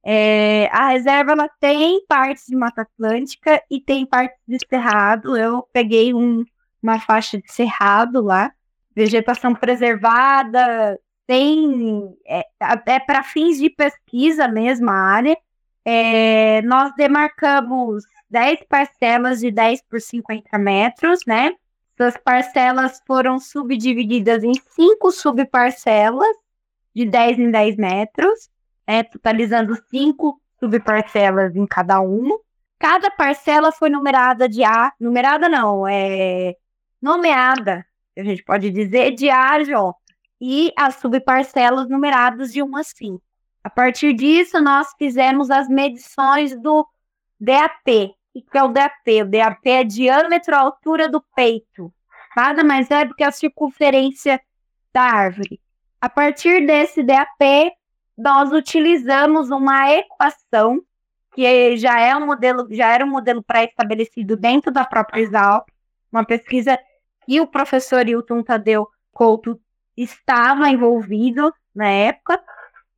É, 0.08 0.68
a 0.70 0.90
reserva 0.90 1.32
ela 1.32 1.48
tem 1.58 2.06
partes 2.06 2.44
de 2.46 2.54
Mata 2.54 2.82
Atlântica 2.82 3.60
e 3.68 3.80
tem 3.80 4.06
partes 4.06 4.38
de 4.46 4.56
cerrado. 4.68 5.36
Eu 5.36 5.68
peguei 5.72 6.14
um, 6.14 6.44
uma 6.80 7.00
faixa 7.00 7.36
de 7.42 7.52
cerrado 7.52 8.22
lá, 8.22 8.52
vegetação 8.94 9.52
preservada, 9.52 10.96
tem 11.26 12.16
é, 12.25 12.44
até 12.60 13.00
para 13.00 13.25
fins 13.25 13.58
de 13.58 13.68
pesquisa 13.68 14.46
mesmo 14.46 14.88
a 14.90 14.94
área. 14.94 15.36
É, 15.84 16.62
nós 16.62 16.94
demarcamos 16.94 18.04
10 18.30 18.60
parcelas 18.68 19.40
de 19.40 19.50
10 19.50 19.82
por 19.90 20.00
50 20.00 20.56
metros, 20.56 21.20
né? 21.26 21.52
Essas 21.98 22.16
parcelas 22.16 23.02
foram 23.04 23.40
subdivididas 23.40 24.44
em 24.44 24.52
cinco 24.70 25.10
subparcelas 25.10 26.36
de 26.94 27.04
10 27.06 27.40
em 27.40 27.50
10 27.50 27.76
metros, 27.76 28.50
né? 28.87 29.02
totalizando 29.02 29.76
cinco 29.88 30.40
subparcelas 30.61 31.55
em 31.55 31.66
cada 31.66 32.00
uma. 32.00 32.38
Cada 32.78 33.11
parcela 33.11 33.73
foi 33.73 33.88
numerada 33.88 34.49
de 34.49 34.62
A, 34.62 34.93
numerada 35.00 35.49
não, 35.49 35.87
é 35.88 36.55
nomeada, 37.00 37.87
a 38.16 38.23
gente 38.23 38.43
pode 38.43 38.71
dizer, 38.71 39.12
de 39.12 39.31
A 39.31 39.52
a 39.52 39.62
J, 39.62 39.95
e 40.40 40.73
as 40.76 40.97
subparcelas 40.97 41.88
numeradas 41.88 42.52
de 42.52 42.62
1 42.62 42.76
a 42.76 42.83
5. 42.83 43.23
A 43.64 43.71
partir 43.71 44.12
disso, 44.12 44.61
nós 44.61 44.88
fizemos 44.99 45.50
as 45.50 45.69
medições 45.69 46.55
do 46.61 46.87
DAP. 47.40 48.14
O 48.35 48.43
que 48.43 48.59
é 48.59 48.62
o 48.62 48.69
DAP? 48.69 49.23
O 49.23 49.26
DAP 49.26 49.66
é 49.66 49.85
diâmetro, 49.85 50.55
altura 50.55 51.09
do 51.09 51.23
peito. 51.35 51.93
Nada 52.37 52.62
mais 52.62 52.90
é 52.90 53.05
do 53.05 53.14
que 53.14 53.25
a 53.25 53.33
circunferência 53.33 54.40
da 54.93 55.02
árvore. 55.02 55.61
A 56.00 56.09
partir 56.09 56.66
desse 56.66 57.02
DAP, 57.02 57.73
nós 58.16 58.52
utilizamos 58.52 59.50
uma 59.50 59.92
equação 59.92 60.80
que 61.35 61.76
já 61.76 62.00
é 62.00 62.16
um 62.16 62.25
modelo, 62.25 62.66
já 62.70 62.92
era 62.92 63.04
um 63.04 63.11
modelo 63.11 63.42
pré-estabelecido 63.42 64.37
dentro 64.37 64.73
da 64.73 64.85
própria 64.87 65.20
Exalc, 65.20 65.66
uma 66.11 66.25
pesquisa 66.25 66.78
que 67.26 67.40
o 67.40 67.46
professor 67.46 68.08
Hilton 68.08 68.42
Tadeu 68.42 68.88
Couto 69.12 69.61
estava 69.96 70.68
envolvido 70.70 71.52
na 71.75 71.88
época. 71.88 72.42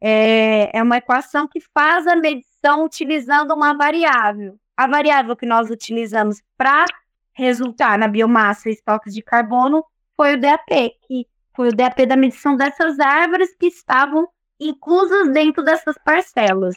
É, 0.00 0.76
é 0.76 0.82
uma 0.82 0.98
equação 0.98 1.48
que 1.48 1.60
faz 1.74 2.06
a 2.06 2.14
medição 2.14 2.84
utilizando 2.84 3.52
uma 3.52 3.76
variável. 3.76 4.56
A 4.76 4.86
variável 4.86 5.34
que 5.34 5.46
nós 5.46 5.70
utilizamos 5.70 6.40
para 6.56 6.84
resultar 7.32 7.98
na 7.98 8.06
biomassa 8.06 8.68
e 8.68 8.72
estoques 8.72 9.12
de 9.12 9.22
carbono 9.22 9.84
foi 10.16 10.34
o 10.34 10.40
DAP, 10.40 10.92
que 11.06 11.26
foi 11.54 11.68
o 11.68 11.74
DAP 11.74 12.06
da 12.06 12.16
medição 12.16 12.56
dessas 12.56 13.00
árvores 13.00 13.54
que 13.56 13.66
estavam 13.66 14.28
inclusas 14.60 15.32
dentro 15.32 15.62
dessas 15.62 15.96
parcelas. 16.04 16.74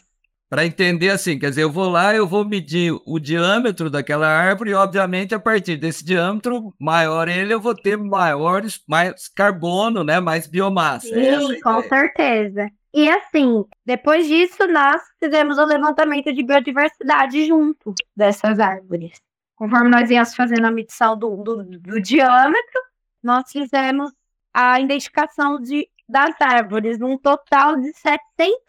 Para 0.52 0.66
entender 0.66 1.08
assim, 1.08 1.38
quer 1.38 1.48
dizer, 1.48 1.62
eu 1.62 1.72
vou 1.72 1.88
lá, 1.88 2.14
eu 2.14 2.26
vou 2.26 2.44
medir 2.44 2.92
o 3.06 3.18
diâmetro 3.18 3.88
daquela 3.88 4.28
árvore 4.28 4.72
e, 4.72 4.74
obviamente, 4.74 5.34
a 5.34 5.40
partir 5.40 5.78
desse 5.78 6.04
diâmetro 6.04 6.74
maior 6.78 7.26
ele, 7.26 7.54
eu 7.54 7.60
vou 7.60 7.74
ter 7.74 7.96
maiores, 7.96 8.82
mais 8.86 9.28
carbono, 9.28 10.04
né, 10.04 10.20
mais 10.20 10.46
biomassa. 10.46 11.08
É 11.18 11.40
Sim, 11.40 11.58
com 11.58 11.82
certeza. 11.84 12.70
E 12.92 13.08
assim, 13.08 13.64
depois 13.86 14.26
disso, 14.26 14.66
nós 14.66 15.00
fizemos 15.18 15.56
o 15.56 15.64
levantamento 15.64 16.30
de 16.30 16.42
biodiversidade 16.42 17.46
junto 17.46 17.94
dessas 18.14 18.60
árvores. 18.60 19.12
Conforme 19.56 19.88
nós 19.88 20.10
íamos 20.10 20.34
fazendo 20.34 20.66
a 20.66 20.70
medição 20.70 21.16
do, 21.16 21.34
do, 21.36 21.64
do 21.64 21.98
diâmetro, 21.98 22.80
nós 23.22 23.50
fizemos 23.50 24.12
a 24.52 24.78
identificação 24.78 25.58
de, 25.58 25.88
das 26.12 26.38
árvores, 26.40 27.00
um 27.00 27.16
total 27.16 27.76
de 27.76 27.92
700, 27.94 28.60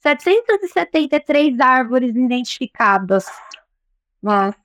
773 0.00 1.60
árvores 1.60 2.16
identificadas. 2.16 3.26
Nossa. 4.22 4.56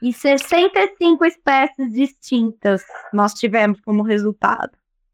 E 0.00 0.12
65 0.12 1.24
espécies 1.26 1.92
distintas 1.92 2.82
nós 3.12 3.34
tivemos 3.34 3.80
como 3.80 4.02
resultado. 4.02 4.72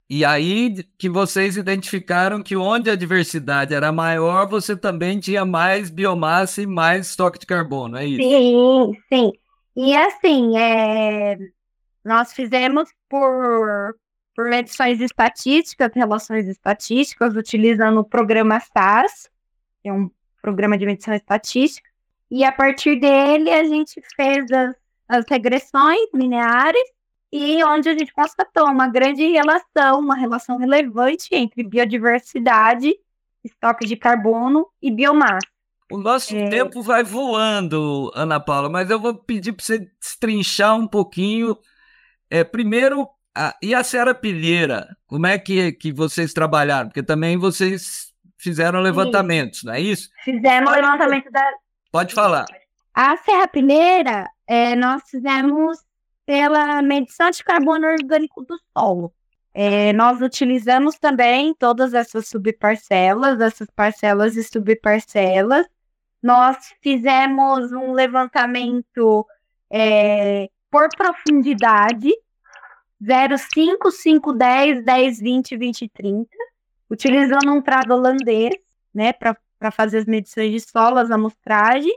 E 0.09 0.25
aí 0.25 0.85
que 0.99 1.09
vocês 1.09 1.57
identificaram 1.57 2.43
que 2.43 2.55
onde 2.55 2.91
a 2.91 2.95
diversidade 2.95 3.75
era 3.75 3.91
maior, 3.91 4.47
você 4.47 4.77
também 4.77 5.19
tinha 5.19 5.45
mais 5.45 5.91
biomassa 5.91 6.63
e 6.63 6.67
mais 6.67 7.09
estoque 7.09 7.39
de 7.39 7.47
carbono, 7.47 7.97
é 7.97 8.07
isso? 8.07 8.23
Sim, 8.23 8.93
sim. 9.09 9.33
E 9.75 9.97
assim, 9.97 10.57
é... 10.59 11.39
nós 12.05 12.33
fizemos 12.33 12.91
por, 13.09 13.97
por 14.35 14.49
medições 14.49 15.01
estatísticas, 15.01 15.93
relações 15.95 16.49
estatísticas, 16.49 17.37
utilizando 17.37 18.01
o 18.01 18.05
programa 18.05 18.59
SAS, 18.61 19.31
que 19.83 19.89
é 19.89 19.93
um 19.93 20.11
programa 20.43 20.77
de 20.77 20.85
medição 20.85 21.15
estatística, 21.15 21.89
e 22.31 22.45
a 22.45 22.51
partir 22.51 22.99
dele 22.99 23.51
a 23.51 23.65
gente 23.65 24.03
fez 24.17 24.51
as, 24.51 24.75
as 25.09 25.25
regressões 25.29 26.09
lineares 26.13 26.83
e 27.33 27.63
onde 27.65 27.89
a 27.89 27.93
gente 27.93 28.13
constatou 28.13 28.67
uma 28.67 28.89
grande 28.89 29.27
relação, 29.27 30.01
uma 30.01 30.17
relação 30.17 30.57
relevante 30.57 31.29
entre 31.33 31.63
biodiversidade, 31.63 32.95
estoque 33.43 33.87
de 33.87 33.97
carbono 33.97 34.67
e 34.81 34.91
biomassa. 34.91 35.47
O 35.91 35.99
nosso 35.99 36.35
é... 36.35 36.49
tempo 36.49 36.83
vai 36.83 37.05
voando, 37.05 38.11
Ana 38.15 38.41
Paula, 38.41 38.69
mas 38.69 38.91
eu 38.91 38.99
vou 38.99 39.15
pedir 39.15 39.53
para 39.53 39.65
você 39.65 39.79
destrinchar 40.01 40.77
um 40.77 40.87
pouquinho. 40.87 41.57
É, 42.31 42.43
primeiro, 42.43 43.09
a, 43.35 43.57
e 43.63 43.75
a 43.75 44.15
Pilheira? 44.15 44.97
Como 45.07 45.27
é 45.27 45.39
que, 45.39 45.73
que 45.73 45.93
vocês 45.93 46.33
trabalharam? 46.33 46.89
Porque 46.89 47.03
também 47.03 47.37
vocês 47.37 48.13
fizeram 48.37 48.81
levantamentos, 48.81 49.61
Sim. 49.61 49.67
não 49.67 49.75
é 49.75 49.81
isso? 49.81 50.11
Fizemos 50.25 50.71
o 50.71 50.75
levantamento 50.75 51.31
da. 51.31 51.51
Pode 51.91 52.15
falar. 52.15 52.47
A 52.95 53.17
Serra 53.17 53.49
Pilheira, 53.49 54.29
é, 54.47 54.77
nós 54.77 55.03
fizemos 55.11 55.79
pela 56.25 56.81
medição 56.83 57.31
de 57.31 57.43
carbono 57.43 57.87
orgânico 57.87 58.43
do 58.45 58.57
solo. 58.77 59.13
É, 59.53 59.93
nós 59.93 60.21
utilizamos 60.21 60.99
também 60.99 61.55
todas 61.55 61.95
essas 61.95 62.29
subparcelas, 62.29 63.41
essas 63.41 63.69
parcelas 63.71 64.37
e 64.37 64.43
subparcelas. 64.43 65.67
Nós 66.23 66.57
fizemos 66.83 67.73
um 67.73 67.93
levantamento 67.93 69.27
é, 69.71 70.49
por 70.71 70.89
profundidade, 70.97 72.11
0,5, 73.05 73.91
5, 73.91 74.33
10, 74.33 74.85
10, 74.85 75.21
20, 75.21 75.57
20, 75.57 75.89
30, 75.89 76.29
utilizando 76.91 77.53
um 77.53 77.61
trado 77.61 77.93
holandês, 77.93 78.55
né, 78.95 79.13
para 79.13 79.71
fazer 79.71 79.99
as 79.99 80.07
medições 80.07 80.51
de 80.51 80.61
solo, 80.61 80.99
as 80.99 81.11
amostragens. 81.11 81.95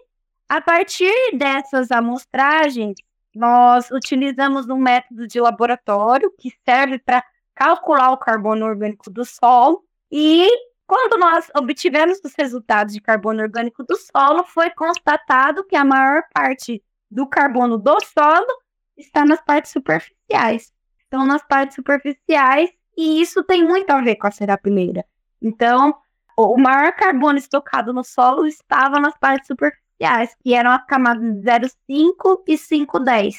A 0.49 0.59
partir 0.59 1.13
dessas 1.33 1.91
amostragens, 1.91 2.95
nós 3.33 3.89
utilizamos 3.91 4.67
um 4.67 4.77
método 4.77 5.27
de 5.27 5.39
laboratório 5.39 6.33
que 6.37 6.51
serve 6.65 6.99
para 6.99 7.23
calcular 7.55 8.11
o 8.11 8.17
carbono 8.17 8.65
orgânico 8.65 9.09
do 9.09 9.23
solo 9.23 9.83
e 10.11 10.49
quando 10.85 11.19
nós 11.19 11.49
obtivemos 11.55 12.19
os 12.23 12.33
resultados 12.37 12.93
de 12.93 13.01
carbono 13.01 13.41
orgânico 13.41 13.83
do 13.83 13.95
solo, 13.97 14.45
foi 14.45 14.69
constatado 14.69 15.65
que 15.65 15.75
a 15.75 15.83
maior 15.83 16.23
parte 16.33 16.81
do 17.11 17.27
carbono 17.27 17.77
do 17.77 17.97
solo 18.05 18.47
está 18.95 19.25
nas 19.25 19.41
partes 19.41 19.71
superficiais. 19.71 20.71
Então, 21.07 21.25
nas 21.25 21.45
partes 21.45 21.75
superficiais, 21.75 22.69
e 22.97 23.21
isso 23.21 23.43
tem 23.43 23.65
muito 23.65 23.89
a 23.91 24.01
ver 24.01 24.15
com 24.15 24.27
a 24.27 24.31
serapileira. 24.31 25.05
Então, 25.41 25.95
o 26.35 26.57
maior 26.57 26.91
carbono 26.93 27.37
estocado 27.37 27.93
no 27.93 28.03
solo 28.03 28.45
estava 28.45 28.99
nas 28.99 29.17
partes 29.17 29.47
superficiais 29.47 30.35
que 30.43 30.53
eram 30.53 30.71
as 30.71 30.85
camadas 30.85 31.23
0,5 31.23 32.43
e 32.47 32.55
5,10. 32.55 33.35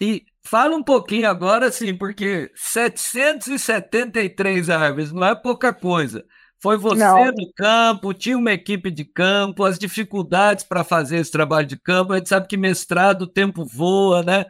E 0.00 0.24
fala 0.42 0.76
um 0.76 0.82
pouquinho 0.82 1.28
agora, 1.28 1.70
sim, 1.70 1.94
porque 1.94 2.50
773 2.54 4.70
árvores 4.70 5.12
não 5.12 5.26
é 5.26 5.34
pouca 5.34 5.70
coisa. 5.72 6.24
Foi 6.58 6.76
você 6.78 7.04
não. 7.04 7.26
no 7.26 7.52
campo, 7.54 8.14
tinha 8.14 8.38
uma 8.38 8.52
equipe 8.52 8.90
de 8.90 9.04
campo, 9.04 9.64
as 9.64 9.78
dificuldades 9.78 10.64
para 10.64 10.82
fazer 10.82 11.18
esse 11.18 11.30
trabalho 11.30 11.66
de 11.66 11.76
campo. 11.76 12.12
A 12.12 12.16
gente 12.16 12.30
sabe 12.30 12.48
que 12.48 12.56
mestrado, 12.56 13.22
o 13.22 13.26
tempo 13.26 13.66
voa, 13.66 14.22
né? 14.22 14.46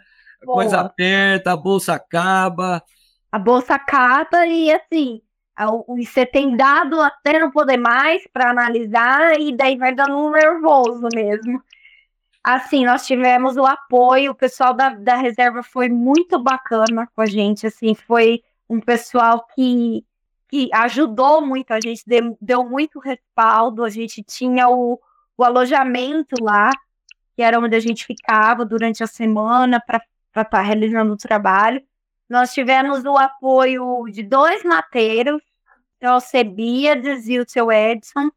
A 0.50 0.54
coisa 0.54 0.80
aperta, 0.80 1.52
a 1.52 1.56
bolsa 1.56 1.94
acaba. 1.94 2.82
A 3.30 3.38
bolsa 3.38 3.74
acaba 3.74 4.46
e, 4.46 4.72
assim, 4.72 5.20
você 5.86 6.26
tem 6.26 6.56
dado 6.56 7.00
até 7.00 7.38
não 7.38 7.50
poder 7.50 7.76
mais 7.76 8.26
para 8.32 8.50
analisar 8.50 9.38
e 9.40 9.56
daí 9.56 9.76
vai 9.76 9.94
dando 9.94 10.16
um 10.16 10.30
nervoso 10.30 11.08
mesmo. 11.14 11.62
Assim, 12.42 12.84
nós 12.84 13.06
tivemos 13.06 13.56
o 13.56 13.64
apoio, 13.64 14.32
o 14.32 14.34
pessoal 14.34 14.74
da, 14.74 14.90
da 14.90 15.16
reserva 15.16 15.62
foi 15.62 15.88
muito 15.88 16.38
bacana 16.38 17.08
com 17.14 17.22
a 17.22 17.26
gente, 17.26 17.66
assim, 17.66 17.94
foi 17.94 18.42
um 18.68 18.80
pessoal 18.80 19.46
que, 19.54 20.04
que 20.50 20.68
ajudou 20.74 21.40
muito 21.40 21.72
a 21.72 21.80
gente, 21.80 22.02
deu, 22.06 22.36
deu 22.40 22.68
muito 22.68 22.98
respaldo, 22.98 23.82
a 23.82 23.88
gente 23.88 24.22
tinha 24.22 24.68
o, 24.68 25.00
o 25.38 25.44
alojamento 25.44 26.36
lá, 26.42 26.70
que 27.34 27.42
era 27.42 27.58
onde 27.58 27.76
a 27.76 27.80
gente 27.80 28.04
ficava 28.04 28.64
durante 28.64 29.02
a 29.02 29.06
semana 29.06 29.80
para 29.80 30.02
estar 30.42 30.58
tá 30.58 30.62
realizando 30.62 31.12
o 31.12 31.16
trabalho. 31.16 31.82
Nós 32.28 32.52
tivemos 32.52 33.04
o 33.04 33.16
apoio 33.16 34.04
de 34.10 34.22
dois 34.22 34.64
mateiros, 34.64 35.40
então, 35.96 36.16
o 36.16 36.20
Sebíades 36.20 37.28
e 37.28 37.38
o 37.38 37.48
seu 37.48 37.72
Edson, 37.72 38.30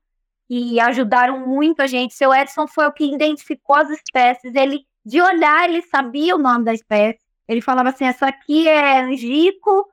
e 0.49 0.79
ajudaram 0.79 1.45
muito 1.45 1.81
a 1.81 1.87
gente. 1.87 2.13
Seu 2.13 2.33
Edson 2.33 2.67
foi 2.67 2.85
o 2.87 2.93
que 2.93 3.13
identificou 3.13 3.75
as 3.75 3.89
espécies. 3.89 4.55
Ele, 4.55 4.85
de 5.05 5.21
olhar, 5.21 5.67
ele 5.67 5.81
sabia 5.81 6.35
o 6.35 6.39
nome 6.39 6.63
da 6.63 6.73
espécie. 6.73 7.19
Ele 7.47 7.61
falava 7.61 7.89
assim: 7.89 8.05
essa 8.05 8.27
aqui 8.27 8.67
é 8.67 9.01
angico, 9.01 9.85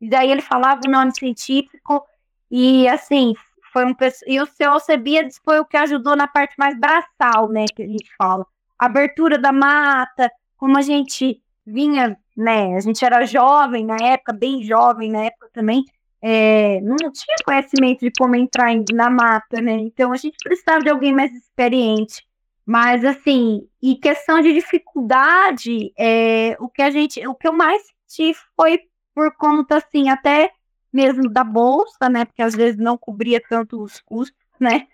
e 0.00 0.08
daí 0.08 0.30
ele 0.30 0.40
falava 0.40 0.80
o 0.86 0.90
nome 0.90 1.12
científico. 1.14 2.02
E 2.50 2.88
assim, 2.88 3.34
foi 3.72 3.84
um 3.84 3.94
e 4.26 4.40
o 4.40 4.46
seu 4.46 4.72
Alcebiades 4.72 5.38
foi 5.44 5.60
o 5.60 5.64
que 5.64 5.76
ajudou 5.76 6.16
na 6.16 6.26
parte 6.26 6.54
mais 6.58 6.78
braçal, 6.78 7.48
né, 7.48 7.66
que 7.74 7.82
a 7.82 7.86
gente 7.86 8.10
fala. 8.16 8.46
Abertura 8.78 9.38
da 9.38 9.52
mata, 9.52 10.30
como 10.56 10.78
a 10.78 10.82
gente 10.82 11.42
vinha, 11.70 12.16
né, 12.36 12.76
a 12.76 12.80
gente 12.80 13.04
era 13.04 13.24
jovem 13.24 13.84
na 13.84 13.96
época, 13.96 14.32
bem 14.32 14.62
jovem 14.62 15.10
na 15.10 15.24
época 15.24 15.48
também, 15.52 15.84
é, 16.20 16.80
não 16.80 16.96
tinha 16.96 17.36
conhecimento 17.44 18.00
de 18.00 18.10
como 18.18 18.34
entrar 18.34 18.72
na 18.92 19.08
mata, 19.08 19.60
né? 19.60 19.74
Então 19.74 20.12
a 20.12 20.16
gente 20.16 20.36
precisava 20.42 20.80
de 20.80 20.90
alguém 20.90 21.14
mais 21.14 21.32
experiente. 21.32 22.26
Mas 22.66 23.04
assim, 23.04 23.66
e 23.80 23.96
questão 23.96 24.40
de 24.40 24.52
dificuldade, 24.52 25.92
é, 25.96 26.56
o 26.60 26.68
que 26.68 26.82
a 26.82 26.90
gente, 26.90 27.24
o 27.26 27.34
que 27.34 27.48
eu 27.48 27.52
mais 27.52 27.82
senti 28.06 28.36
foi 28.56 28.80
por 29.14 29.34
conta 29.36 29.78
assim, 29.78 30.10
até 30.10 30.50
mesmo 30.92 31.30
da 31.30 31.44
bolsa, 31.44 32.08
né? 32.10 32.24
Porque 32.24 32.42
às 32.42 32.54
vezes 32.54 32.76
não 32.76 32.98
cobria 32.98 33.40
tanto 33.48 33.82
os 33.82 34.00
custos, 34.00 34.36
né? 34.60 34.86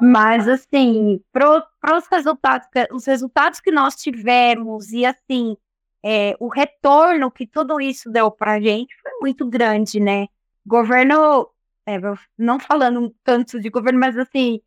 Mas 0.00 0.48
assim, 0.48 1.20
para 1.32 1.96
os 1.96 2.06
resultados, 2.10 2.68
os 2.92 3.04
resultados 3.04 3.60
que 3.60 3.70
nós 3.70 3.94
tivemos 3.96 4.90
e 4.92 5.04
assim, 5.04 5.56
é, 6.04 6.36
o 6.40 6.48
retorno 6.48 7.30
que 7.30 7.46
tudo 7.46 7.80
isso 7.80 8.10
deu 8.10 8.30
para 8.30 8.54
a 8.54 8.60
gente 8.60 8.94
foi 9.00 9.12
muito 9.20 9.46
grande, 9.48 10.00
né? 10.00 10.26
governo, 10.66 11.48
é, 11.86 11.98
não 12.38 12.58
falando 12.58 13.14
tanto 13.24 13.60
de 13.60 13.68
governo, 13.68 13.98
mas 13.98 14.16
assim, 14.16 14.60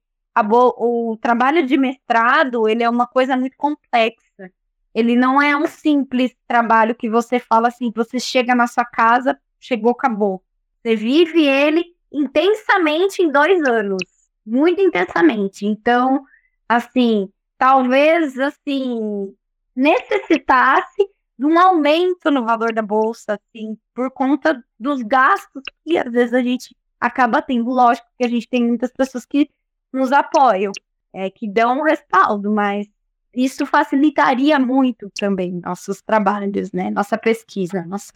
o 0.78 1.18
trabalho 1.22 1.66
de 1.66 1.78
mestrado, 1.78 2.68
ele 2.68 2.84
é 2.84 2.90
uma 2.90 3.08
coisa 3.08 3.38
muito 3.38 3.56
complexa. 3.58 4.52
Ele 4.94 5.16
não 5.16 5.42
é 5.42 5.56
um 5.56 5.68
simples 5.68 6.36
trabalho 6.48 6.96
que 6.96 7.10
você 7.10 7.40
fala 7.40 7.68
assim, 7.68 7.92
você 7.94 8.20
chega 8.20 8.56
na 8.56 8.68
sua 8.68 8.86
casa, 8.86 9.38
chegou, 9.60 9.92
acabou. 9.92 10.44
Você 10.82 10.96
vive 10.96 11.46
ele 11.46 11.86
intensamente 12.12 13.22
em 13.22 13.30
dois 13.30 13.62
anos, 13.64 14.04
muito 14.46 14.82
intensamente. 14.82 15.66
Então, 15.66 16.24
assim, 16.68 17.30
talvez 17.58 18.38
assim 18.40 19.34
necessitasse 19.76 21.10
de 21.38 21.46
um 21.46 21.60
aumento 21.60 22.32
no 22.32 22.46
valor 22.46 22.74
da 22.74 22.82
bolsa, 22.82 23.34
assim, 23.34 23.78
por 23.94 24.10
conta 24.12 24.64
dos 24.80 25.02
gastos 25.02 25.62
que 25.84 25.98
às 25.98 26.12
vezes 26.12 26.34
a 26.34 26.42
gente 26.42 26.76
acaba 27.00 27.42
tendo. 27.42 27.70
Lógico 27.70 28.08
que 28.18 28.26
a 28.26 28.30
gente 28.30 28.48
tem 28.48 28.66
muitas 28.66 28.92
pessoas 28.92 29.26
que 29.26 29.50
nos 29.92 30.12
apoiam, 30.12 30.72
é, 31.14 31.30
que 31.30 31.48
dão 31.50 31.80
um 31.80 31.84
respaldo, 31.84 32.52
mas 32.52 32.88
isso 33.34 33.66
facilitaria 33.66 34.58
muito 34.58 35.10
também 35.20 35.60
nossos 35.64 36.02
trabalhos, 36.02 36.72
né? 36.72 36.90
Nossa 36.90 37.18
pesquisa, 37.18 37.84
nosso 37.86 38.12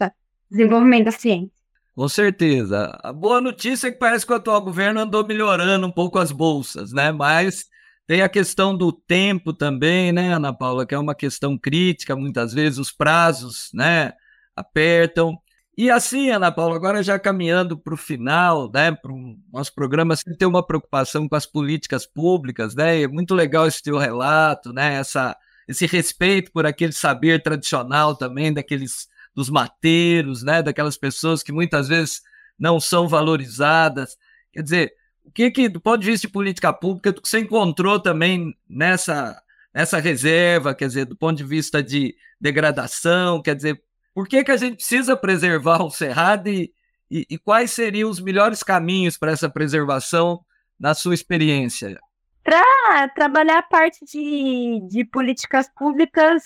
desenvolvimento 0.50 1.04
da 1.04 1.12
ciência. 1.12 1.60
Com 1.94 2.08
certeza. 2.08 2.98
A 3.02 3.12
boa 3.12 3.40
notícia 3.40 3.88
é 3.88 3.90
que 3.90 3.98
parece 3.98 4.24
que 4.24 4.32
o 4.32 4.36
atual 4.36 4.62
governo 4.62 5.00
andou 5.00 5.26
melhorando 5.26 5.86
um 5.86 5.90
pouco 5.90 6.18
as 6.18 6.32
bolsas, 6.32 6.92
né? 6.92 7.12
Mas 7.12 7.68
tem 8.10 8.22
a 8.22 8.28
questão 8.28 8.76
do 8.76 8.90
tempo 8.90 9.52
também, 9.52 10.10
né, 10.10 10.32
Ana 10.34 10.52
Paula, 10.52 10.84
que 10.84 10.92
é 10.92 10.98
uma 10.98 11.14
questão 11.14 11.56
crítica, 11.56 12.16
muitas 12.16 12.52
vezes 12.52 12.76
os 12.76 12.90
prazos, 12.90 13.70
né, 13.72 14.14
apertam. 14.56 15.38
E 15.78 15.88
assim, 15.88 16.28
Ana 16.28 16.50
Paula, 16.50 16.74
agora 16.74 17.04
já 17.04 17.20
caminhando 17.20 17.78
para 17.78 17.94
o 17.94 17.96
final, 17.96 18.68
né, 18.74 18.90
para 18.90 19.12
o 19.12 19.38
nosso 19.52 19.72
programa, 19.72 20.16
sempre 20.16 20.36
tem 20.36 20.48
uma 20.48 20.66
preocupação 20.66 21.28
com 21.28 21.36
as 21.36 21.46
políticas 21.46 22.04
públicas, 22.04 22.74
né, 22.74 23.00
é 23.00 23.06
muito 23.06 23.32
legal 23.32 23.68
esse 23.68 23.80
teu 23.80 23.96
relato, 23.96 24.72
né, 24.72 24.94
essa, 24.94 25.36
esse 25.68 25.86
respeito 25.86 26.50
por 26.50 26.66
aquele 26.66 26.92
saber 26.92 27.40
tradicional 27.44 28.16
também, 28.16 28.52
daqueles, 28.52 29.06
dos 29.32 29.48
mateiros, 29.48 30.42
né, 30.42 30.64
daquelas 30.64 30.96
pessoas 30.96 31.44
que 31.44 31.52
muitas 31.52 31.86
vezes 31.86 32.22
não 32.58 32.80
são 32.80 33.06
valorizadas. 33.06 34.16
Quer 34.52 34.62
dizer, 34.64 34.92
o 35.24 35.30
que, 35.32 35.50
que 35.50 35.68
do 35.68 35.80
ponto 35.80 36.00
de 36.00 36.10
vista 36.10 36.26
de 36.26 36.32
política 36.32 36.72
pública, 36.72 37.14
você 37.22 37.40
encontrou 37.40 38.00
também 38.00 38.56
nessa, 38.68 39.40
nessa 39.72 39.98
reserva, 39.98 40.74
quer 40.74 40.88
dizer, 40.88 41.04
do 41.06 41.16
ponto 41.16 41.36
de 41.36 41.44
vista 41.44 41.82
de 41.82 42.16
degradação, 42.40 43.40
quer 43.42 43.54
dizer, 43.54 43.82
por 44.14 44.26
que, 44.26 44.42
que 44.42 44.50
a 44.50 44.56
gente 44.56 44.76
precisa 44.76 45.16
preservar 45.16 45.82
o 45.82 45.90
Cerrado 45.90 46.48
e, 46.48 46.72
e, 47.10 47.26
e 47.30 47.38
quais 47.38 47.70
seriam 47.70 48.10
os 48.10 48.20
melhores 48.20 48.62
caminhos 48.62 49.16
para 49.16 49.32
essa 49.32 49.48
preservação 49.48 50.44
na 50.78 50.94
sua 50.94 51.14
experiência? 51.14 51.98
Para 52.42 53.08
trabalhar 53.10 53.58
a 53.58 53.62
parte 53.62 54.04
de, 54.04 54.80
de 54.88 55.04
políticas 55.04 55.68
públicas 55.76 56.42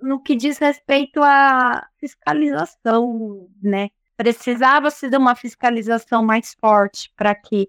no 0.00 0.22
que 0.22 0.36
diz 0.36 0.58
respeito 0.58 1.20
à 1.22 1.86
fiscalização, 1.98 3.48
né? 3.60 3.88
Precisava-se 4.16 5.08
de 5.08 5.16
uma 5.16 5.34
fiscalização 5.34 6.22
mais 6.22 6.54
forte 6.60 7.12
para 7.16 7.34
que 7.34 7.68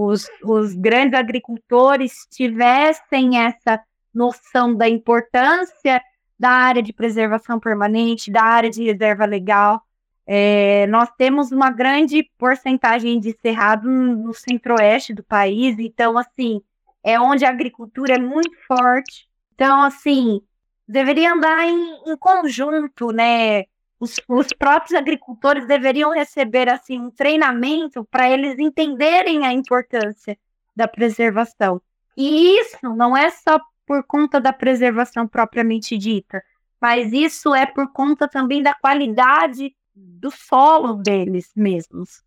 os, 0.00 0.30
os 0.44 0.76
grandes 0.76 1.18
agricultores 1.18 2.24
tivessem 2.30 3.36
essa 3.36 3.82
noção 4.14 4.72
da 4.72 4.88
importância 4.88 6.00
da 6.38 6.50
área 6.50 6.80
de 6.80 6.92
preservação 6.92 7.58
permanente, 7.58 8.30
da 8.30 8.44
área 8.44 8.70
de 8.70 8.84
reserva 8.84 9.24
legal. 9.24 9.82
É, 10.24 10.86
nós 10.86 11.10
temos 11.18 11.50
uma 11.50 11.70
grande 11.70 12.30
porcentagem 12.38 13.18
de 13.18 13.36
cerrado 13.42 13.90
no 13.90 14.32
centro-oeste 14.32 15.12
do 15.12 15.24
país, 15.24 15.76
então, 15.80 16.16
assim, 16.16 16.60
é 17.02 17.18
onde 17.18 17.44
a 17.44 17.50
agricultura 17.50 18.14
é 18.14 18.20
muito 18.20 18.56
forte. 18.68 19.28
Então, 19.56 19.82
assim, 19.82 20.40
deveria 20.86 21.32
andar 21.32 21.66
em, 21.66 22.12
em 22.12 22.16
conjunto, 22.16 23.10
né? 23.10 23.64
Os, 24.00 24.16
os 24.28 24.48
próprios 24.48 24.94
agricultores 24.94 25.66
deveriam 25.66 26.12
receber 26.12 26.68
assim 26.68 27.00
um 27.00 27.10
treinamento 27.10 28.04
para 28.04 28.30
eles 28.30 28.58
entenderem 28.58 29.44
a 29.44 29.52
importância 29.52 30.38
da 30.74 30.86
preservação. 30.86 31.80
E 32.16 32.58
isso 32.58 32.78
não 32.82 33.16
é 33.16 33.30
só 33.30 33.60
por 33.86 34.04
conta 34.04 34.40
da 34.40 34.52
preservação 34.52 35.26
propriamente 35.26 35.96
dita, 35.96 36.42
mas 36.80 37.12
isso 37.12 37.54
é 37.54 37.66
por 37.66 37.92
conta 37.92 38.28
também 38.28 38.62
da 38.62 38.74
qualidade 38.74 39.74
do 39.94 40.30
solo 40.30 40.94
deles 40.94 41.50
mesmos. 41.56 42.22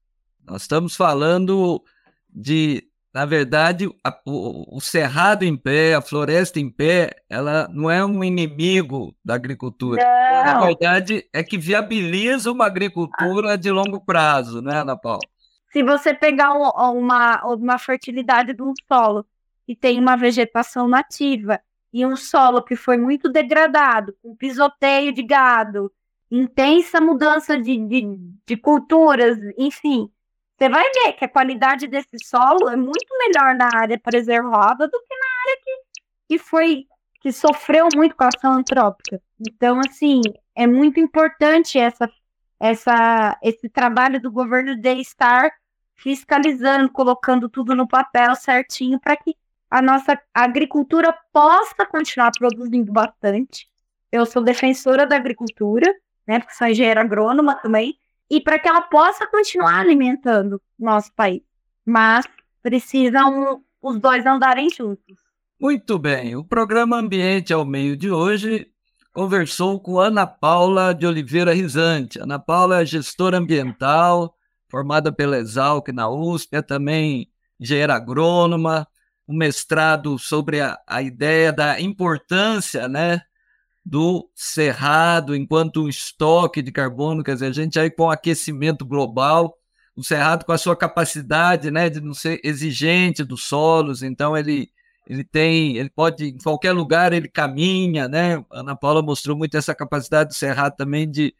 Nós 0.45 0.63
estamos 0.63 0.95
falando 0.95 1.81
de 2.29 2.90
na 3.13 3.25
verdade, 3.25 3.89
a, 4.03 4.17
o, 4.25 4.77
o, 4.77 4.79
cerrado 4.79 5.43
em 5.43 5.57
pé, 5.57 5.95
a 5.95 6.01
floresta 6.01 6.59
em 6.59 6.69
pé, 6.69 7.11
ela 7.29 7.67
não 7.73 7.91
é 7.91 8.05
um 8.05 8.23
inimigo 8.23 9.13
da 9.23 9.35
agricultura. 9.35 10.01
Não. 10.01 10.45
Na 10.45 10.65
verdade, 10.65 11.27
é 11.33 11.43
que 11.43 11.57
viabiliza 11.57 12.51
uma 12.51 12.65
agricultura 12.65 13.57
de 13.57 13.69
longo 13.69 13.99
prazo, 13.99 14.61
né, 14.61 14.79
Ana 14.79 14.95
Paula? 14.95 15.19
Se 15.71 15.83
você 15.83 16.13
pegar 16.13 16.53
uma, 16.53 17.45
uma 17.45 17.77
fertilidade 17.77 18.53
de 18.53 18.61
um 18.61 18.73
solo 18.87 19.25
que 19.65 19.75
tem 19.75 19.99
uma 19.99 20.15
vegetação 20.15 20.87
nativa 20.87 21.59
e 21.93 22.05
um 22.05 22.15
solo 22.15 22.61
que 22.61 22.75
foi 22.75 22.97
muito 22.97 23.29
degradado, 23.29 24.15
com 24.21 24.35
pisoteio 24.35 25.13
de 25.13 25.23
gado, 25.23 25.91
intensa 26.29 27.01
mudança 27.01 27.57
de, 27.59 27.77
de, 27.77 28.17
de 28.45 28.57
culturas, 28.57 29.37
enfim, 29.57 30.09
você 30.61 30.69
vai 30.69 30.83
ver 30.91 31.13
que 31.13 31.25
a 31.25 31.29
qualidade 31.29 31.87
desse 31.87 32.19
solo 32.23 32.69
é 32.69 32.75
muito 32.75 33.07
melhor 33.17 33.55
na 33.55 33.67
área 33.75 33.97
preservada 33.97 34.87
do 34.87 34.99
que 34.99 35.15
na 35.15 35.25
área 35.41 35.61
que, 35.63 35.81
que 36.27 36.37
foi 36.37 36.85
que 37.19 37.31
sofreu 37.31 37.87
muito 37.95 38.15
com 38.15 38.23
a 38.23 38.27
ação 38.27 38.53
antrópica. 38.53 39.19
Então, 39.39 39.79
assim, 39.79 40.21
é 40.55 40.67
muito 40.67 40.99
importante 40.99 41.79
essa, 41.79 42.07
essa, 42.59 43.37
esse 43.41 43.69
trabalho 43.69 44.21
do 44.21 44.31
governo 44.31 44.75
de 44.75 44.93
estar 45.01 45.51
fiscalizando, 45.95 46.91
colocando 46.91 47.49
tudo 47.49 47.75
no 47.75 47.87
papel 47.87 48.35
certinho 48.35 48.99
para 48.99 49.17
que 49.17 49.35
a 49.69 49.81
nossa 49.81 50.19
agricultura 50.31 51.15
possa 51.33 51.85
continuar 51.87 52.31
produzindo 52.37 52.91
bastante. 52.91 53.67
Eu 54.11 54.27
sou 54.27 54.43
defensora 54.43 55.07
da 55.07 55.15
agricultura, 55.15 55.91
né, 56.27 56.39
porque 56.39 56.53
sou 56.53 56.67
engenheira 56.67 57.01
agrônoma 57.01 57.55
também, 57.55 57.97
e 58.31 58.39
para 58.39 58.57
que 58.57 58.69
ela 58.69 58.81
possa 58.81 59.27
continuar 59.27 59.81
alimentando 59.81 60.61
nosso 60.79 61.13
país. 61.13 61.41
Mas 61.85 62.25
precisam 62.63 63.61
os 63.81 63.99
dois 63.99 64.25
andarem 64.25 64.69
juntos. 64.69 65.17
Muito 65.59 65.99
bem. 65.99 66.37
O 66.37 66.43
programa 66.43 66.97
Ambiente 66.97 67.51
ao 67.51 67.65
Meio 67.65 67.97
de 67.97 68.09
hoje 68.09 68.67
conversou 69.11 69.81
com 69.81 69.99
Ana 69.99 70.25
Paula 70.25 70.93
de 70.93 71.05
Oliveira 71.05 71.53
Risante. 71.53 72.21
Ana 72.21 72.39
Paula 72.39 72.81
é 72.81 72.85
gestora 72.85 73.37
ambiental, 73.37 74.33
formada 74.69 75.11
pela 75.11 75.37
Exalc 75.37 75.89
na 75.89 76.09
USP, 76.09 76.55
é 76.55 76.61
também 76.61 77.27
engenheira 77.59 77.95
agrônoma, 77.95 78.87
um 79.27 79.35
mestrado 79.35 80.17
sobre 80.17 80.61
a, 80.61 80.79
a 80.87 81.01
ideia 81.01 81.51
da 81.51 81.81
importância 81.81 82.87
né, 82.87 83.21
do 83.83 84.29
cerrado 84.35 85.35
enquanto 85.35 85.83
um 85.83 85.89
estoque 85.89 86.61
de 86.61 86.71
carbono, 86.71 87.23
quer 87.23 87.33
dizer, 87.33 87.47
a 87.47 87.51
gente 87.51 87.79
aí 87.79 87.89
com 87.89 88.09
aquecimento 88.09 88.85
global, 88.85 89.57
o 89.95 90.03
cerrado 90.03 90.45
com 90.45 90.51
a 90.51 90.57
sua 90.57 90.75
capacidade, 90.75 91.71
né, 91.71 91.89
de 91.89 91.99
não 91.99 92.13
ser 92.13 92.39
exigente 92.43 93.23
dos 93.23 93.43
solos, 93.43 94.03
então 94.03 94.37
ele 94.37 94.69
ele 95.07 95.23
tem, 95.23 95.77
ele 95.77 95.89
pode 95.89 96.25
em 96.25 96.37
qualquer 96.37 96.71
lugar 96.71 97.11
ele 97.11 97.27
caminha, 97.27 98.07
né? 98.07 98.35
A 98.51 98.59
Ana 98.59 98.75
Paula 98.75 99.01
mostrou 99.01 99.35
muito 99.35 99.57
essa 99.57 99.73
capacidade 99.73 100.29
do 100.29 100.35
cerrado 100.35 100.75
também 100.77 101.09
de, 101.09 101.33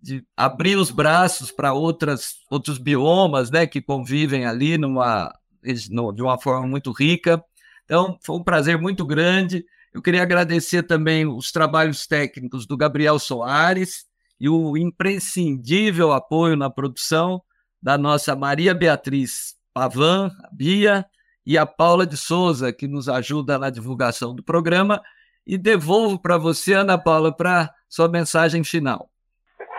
de 0.00 0.24
abrir 0.36 0.76
os 0.76 0.90
braços 0.90 1.50
para 1.50 1.74
outras 1.74 2.36
outros 2.50 2.78
biomas, 2.78 3.50
né, 3.50 3.66
que 3.66 3.82
convivem 3.82 4.46
ali 4.46 4.78
numa 4.78 5.34
de 5.62 6.22
uma 6.22 6.40
forma 6.40 6.66
muito 6.66 6.92
rica. 6.92 7.44
Então, 7.84 8.16
foi 8.22 8.36
um 8.36 8.44
prazer 8.44 8.78
muito 8.78 9.04
grande. 9.04 9.66
Eu 9.92 10.00
queria 10.00 10.22
agradecer 10.22 10.84
também 10.84 11.26
os 11.26 11.50
trabalhos 11.50 12.06
técnicos 12.06 12.66
do 12.66 12.76
Gabriel 12.76 13.18
Soares 13.18 14.04
e 14.38 14.48
o 14.48 14.76
imprescindível 14.76 16.12
apoio 16.12 16.56
na 16.56 16.70
produção 16.70 17.42
da 17.82 17.98
nossa 17.98 18.36
Maria 18.36 18.74
Beatriz 18.74 19.56
Pavan, 19.74 20.30
a 20.44 20.48
Bia, 20.52 21.06
e 21.44 21.58
a 21.58 21.66
Paula 21.66 22.06
de 22.06 22.16
Souza, 22.16 22.72
que 22.72 22.86
nos 22.86 23.08
ajuda 23.08 23.58
na 23.58 23.70
divulgação 23.70 24.34
do 24.34 24.42
programa. 24.42 25.02
E 25.46 25.58
devolvo 25.58 26.18
para 26.18 26.38
você, 26.38 26.74
Ana 26.74 26.96
Paula, 26.96 27.34
para 27.34 27.72
sua 27.88 28.08
mensagem 28.08 28.62
final. 28.62 29.10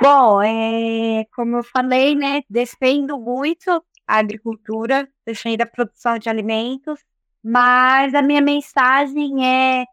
Bom, 0.02 0.42
é, 0.42 1.26
como 1.34 1.58
eu 1.58 1.64
falei, 1.64 2.16
né, 2.16 2.42
defendo 2.50 3.18
muito 3.20 3.70
a 4.08 4.18
agricultura, 4.18 5.08
defendo 5.26 5.62
a 5.62 5.66
produção 5.66 6.18
de 6.18 6.28
alimentos, 6.28 7.00
mas 7.44 8.14
a 8.14 8.22
minha 8.22 8.42
mensagem 8.42 9.46
é 9.46 9.86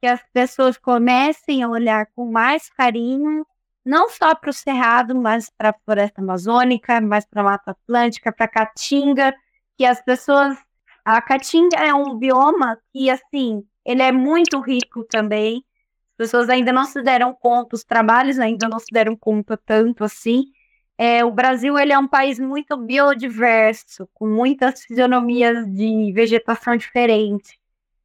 que 0.00 0.06
as 0.06 0.20
pessoas 0.32 0.78
comecem 0.78 1.62
a 1.62 1.68
olhar 1.68 2.06
com 2.14 2.30
mais 2.30 2.70
carinho, 2.70 3.46
não 3.84 4.08
só 4.08 4.34
para 4.34 4.50
o 4.50 4.52
Cerrado, 4.52 5.14
mas 5.14 5.50
para 5.50 5.70
a 5.70 5.74
Floresta 5.84 6.20
Amazônica, 6.20 7.00
mas 7.00 7.26
para 7.26 7.42
a 7.42 7.44
Mata 7.44 7.70
Atlântica, 7.72 8.32
para 8.32 8.46
a 8.46 8.48
Caatinga, 8.48 9.34
que 9.76 9.84
as 9.84 10.02
pessoas. 10.02 10.56
A 11.04 11.20
Caatinga 11.20 11.76
é 11.78 11.94
um 11.94 12.16
bioma 12.18 12.78
que, 12.92 13.10
assim, 13.10 13.64
ele 13.84 14.02
é 14.02 14.12
muito 14.12 14.60
rico 14.60 15.04
também. 15.04 15.64
As 16.12 16.16
pessoas 16.28 16.48
ainda 16.48 16.72
não 16.72 16.84
se 16.84 17.02
deram 17.02 17.34
conta, 17.34 17.76
os 17.76 17.84
trabalhos 17.84 18.38
ainda 18.38 18.68
não 18.68 18.78
se 18.78 18.92
deram 18.92 19.16
conta 19.16 19.56
tanto 19.56 20.04
assim. 20.04 20.44
É, 20.98 21.24
o 21.24 21.30
Brasil 21.30 21.78
ele 21.78 21.92
é 21.92 21.98
um 21.98 22.08
país 22.08 22.38
muito 22.38 22.76
biodiverso, 22.76 24.08
com 24.14 24.28
muitas 24.28 24.82
fisionomias 24.84 25.66
de 25.66 26.12
vegetação 26.12 26.76
diferente. 26.76 27.59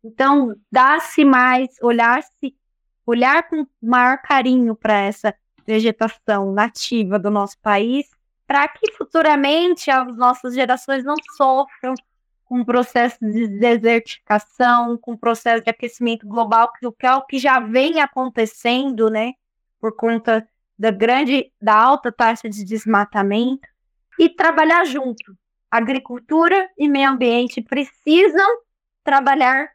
Então, 0.07 0.55
dá-se 0.71 1.25
mais, 1.25 1.69
olhar-se, 1.81 2.55
olhar 3.07 3.49
com 3.49 3.65
maior 3.81 4.21
carinho 4.21 4.75
para 4.75 4.99
essa 4.99 5.33
vegetação 5.65 6.51
nativa 6.51 7.17
do 7.17 7.31
nosso 7.31 7.57
país, 7.57 8.07
para 8.45 8.67
que 8.67 8.91
futuramente 8.91 9.89
as 9.89 10.15
nossas 10.15 10.53
gerações 10.53 11.03
não 11.03 11.15
sofram 11.35 11.95
com 12.45 12.59
o 12.59 12.65
processo 12.65 13.17
de 13.19 13.47
desertificação, 13.47 14.95
com 14.95 15.13
o 15.13 15.17
processo 15.17 15.63
de 15.63 15.71
aquecimento 15.71 16.27
global, 16.27 16.71
que 16.71 16.85
é 17.03 17.15
o 17.15 17.23
que 17.23 17.39
já 17.39 17.59
vem 17.59 17.99
acontecendo, 17.99 19.09
né, 19.09 19.33
por 19.79 19.95
conta 19.95 20.47
da 20.77 20.91
grande, 20.91 21.51
da 21.59 21.75
alta 21.75 22.11
taxa 22.11 22.47
de 22.47 22.63
desmatamento, 22.63 23.67
e 24.19 24.29
trabalhar 24.29 24.85
junto. 24.85 25.35
Agricultura 25.71 26.69
e 26.77 26.87
meio 26.87 27.09
ambiente 27.09 27.59
precisam 27.59 28.47
trabalhar 29.03 29.74